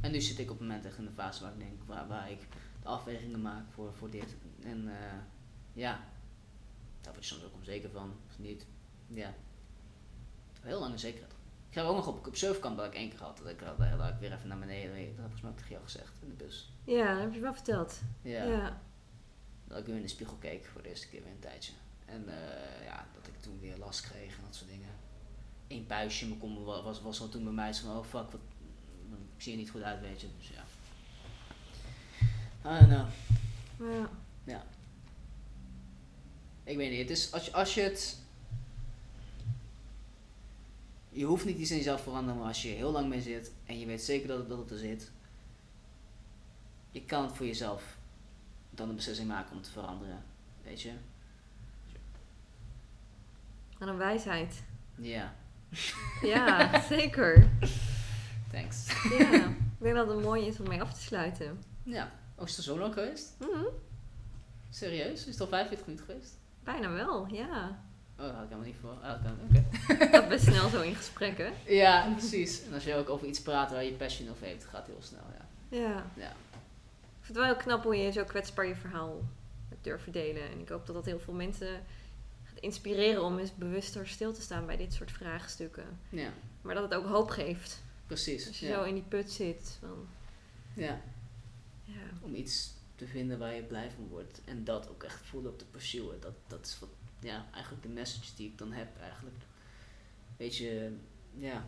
[0.00, 2.08] En nu zit ik op het moment echt in de fase waar ik denk, waar,
[2.08, 2.40] waar ik
[2.82, 4.36] de afwegingen maak voor, voor dit.
[4.62, 5.12] En eh,
[5.72, 6.00] ja,
[7.00, 8.66] daar word je soms ook onzeker van, of niet.
[9.06, 9.34] Ja.
[10.60, 11.32] Heel lang onzekerheid.
[11.68, 13.78] Ik ga ook nog op, op surfkamp dat ik één keer had, dat ik, dat,
[13.78, 15.16] dat ik weer even naar beneden reed.
[15.16, 16.72] Dat heb ik volgens mij ook tegen jou gezegd, in de bus.
[16.84, 18.00] Ja, dat heb je wel verteld.
[18.22, 18.44] Ja.
[18.44, 18.80] ja.
[19.68, 21.72] Dat ik weer in de spiegel keek voor de eerste keer weer een tijdje.
[22.06, 24.88] En eh, ja, dat ik toen weer last kreeg en dat soort dingen.
[25.68, 28.40] Eén puistje kom wa- was, was al toen bij mij zo van, oh fuck, wat,
[29.36, 30.26] ik zie er niet goed uit, weet je.
[30.38, 30.62] Dus ja.
[32.76, 32.86] I don't
[33.78, 34.06] know.
[34.44, 34.64] Ja.
[36.64, 38.18] Ik weet niet, het is, als, je, als je het...
[41.12, 43.52] Je hoeft niet iets in jezelf te veranderen, maar als je heel lang mee zit
[43.66, 45.10] en je weet zeker dat het, dat het er zit,
[46.90, 47.98] je kan het voor jezelf
[48.70, 50.22] dan een beslissing maken om te veranderen,
[50.62, 50.92] weet je.
[53.78, 54.62] Wat een wijsheid.
[54.96, 55.34] Ja,
[56.22, 57.50] Ja, zeker.
[58.52, 58.86] thanks.
[59.18, 59.48] Ja.
[59.80, 61.62] Ik denk dat het mooi is om mee af te sluiten.
[61.82, 63.36] Ja, oh, is het zo lang geweest?
[63.38, 63.64] Mhm.
[64.70, 65.20] Serieus?
[65.26, 66.36] Is het al 45 minuten geweest?
[66.64, 67.82] Bijna wel, ja.
[68.20, 68.96] Oh, dat had ik helemaal niet voor.
[69.02, 70.10] Ah, oké.
[70.16, 71.52] Dat best snel zo in gesprekken.
[71.66, 72.64] Ja, precies.
[72.64, 75.02] En als je ook over iets praat waar je passion over heeft, gaat het heel
[75.02, 75.78] snel, ja.
[75.78, 76.10] Ja.
[76.16, 76.30] Ja.
[76.30, 79.20] Ik vind het wel heel knap hoe je zo kwetsbaar je verhaal
[79.80, 80.50] durft delen.
[80.50, 81.82] En ik hoop dat dat heel veel mensen
[82.44, 85.98] gaat inspireren om eens bewuster stil te staan bij dit soort vraagstukken.
[86.08, 87.82] Ja, Maar dat het ook hoop geeft.
[88.06, 88.46] precies.
[88.46, 88.74] Als je ja.
[88.74, 89.76] zo in die put zit.
[89.80, 90.06] Van,
[90.74, 91.00] ja.
[91.84, 92.00] ja.
[92.20, 94.40] Om iets te vinden waar je blij van wordt.
[94.44, 96.20] En dat ook echt voelen op te pursuen.
[96.20, 96.88] Dat, dat is wat,
[97.20, 99.36] ja, eigenlijk de message die ik dan heb eigenlijk.
[100.36, 100.96] Weet je,
[101.32, 101.64] ja.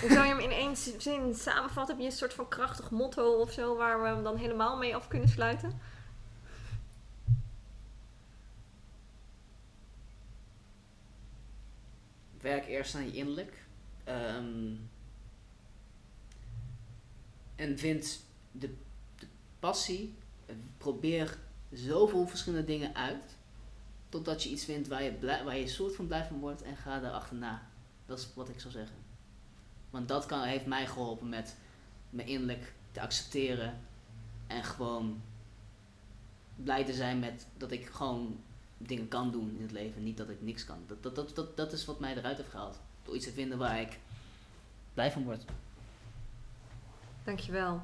[0.00, 1.94] Hoe zou je hem in één zin samenvatten?
[1.94, 4.94] Heb je een soort van krachtig motto of zo waar we hem dan helemaal mee
[4.96, 5.80] af kunnen sluiten?
[12.40, 13.64] Werk eerst aan je innerlijk.
[14.04, 14.74] Ehm,
[17.56, 18.74] en vind de,
[19.18, 19.26] de
[19.60, 20.14] passie.
[20.46, 21.38] eh, Probeer
[21.72, 23.36] zoveel verschillende dingen uit.
[24.12, 26.62] Totdat je iets vindt waar je, blij, waar je soort van blij van wordt.
[26.62, 27.62] En ga daar achterna.
[28.06, 28.96] Dat is wat ik zou zeggen.
[29.90, 31.56] Want dat kan, heeft mij geholpen met
[32.10, 33.80] me innerlijk te accepteren.
[34.46, 35.22] En gewoon
[36.56, 38.40] blij te zijn met dat ik gewoon
[38.78, 40.02] dingen kan doen in het leven.
[40.02, 40.78] Niet dat ik niks kan.
[40.86, 42.80] Dat, dat, dat, dat, dat is wat mij eruit heeft gehaald.
[43.02, 43.98] Door iets te vinden waar ik
[44.94, 45.44] blij van word.
[47.24, 47.82] Dankjewel.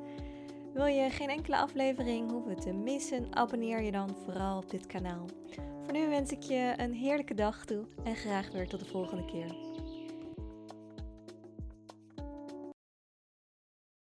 [0.74, 5.24] Wil je geen enkele aflevering hoeven te missen, abonneer je dan vooral op dit kanaal.
[5.82, 9.24] Voor nu wens ik je een heerlijke dag toe en graag weer tot de volgende
[9.24, 9.67] keer.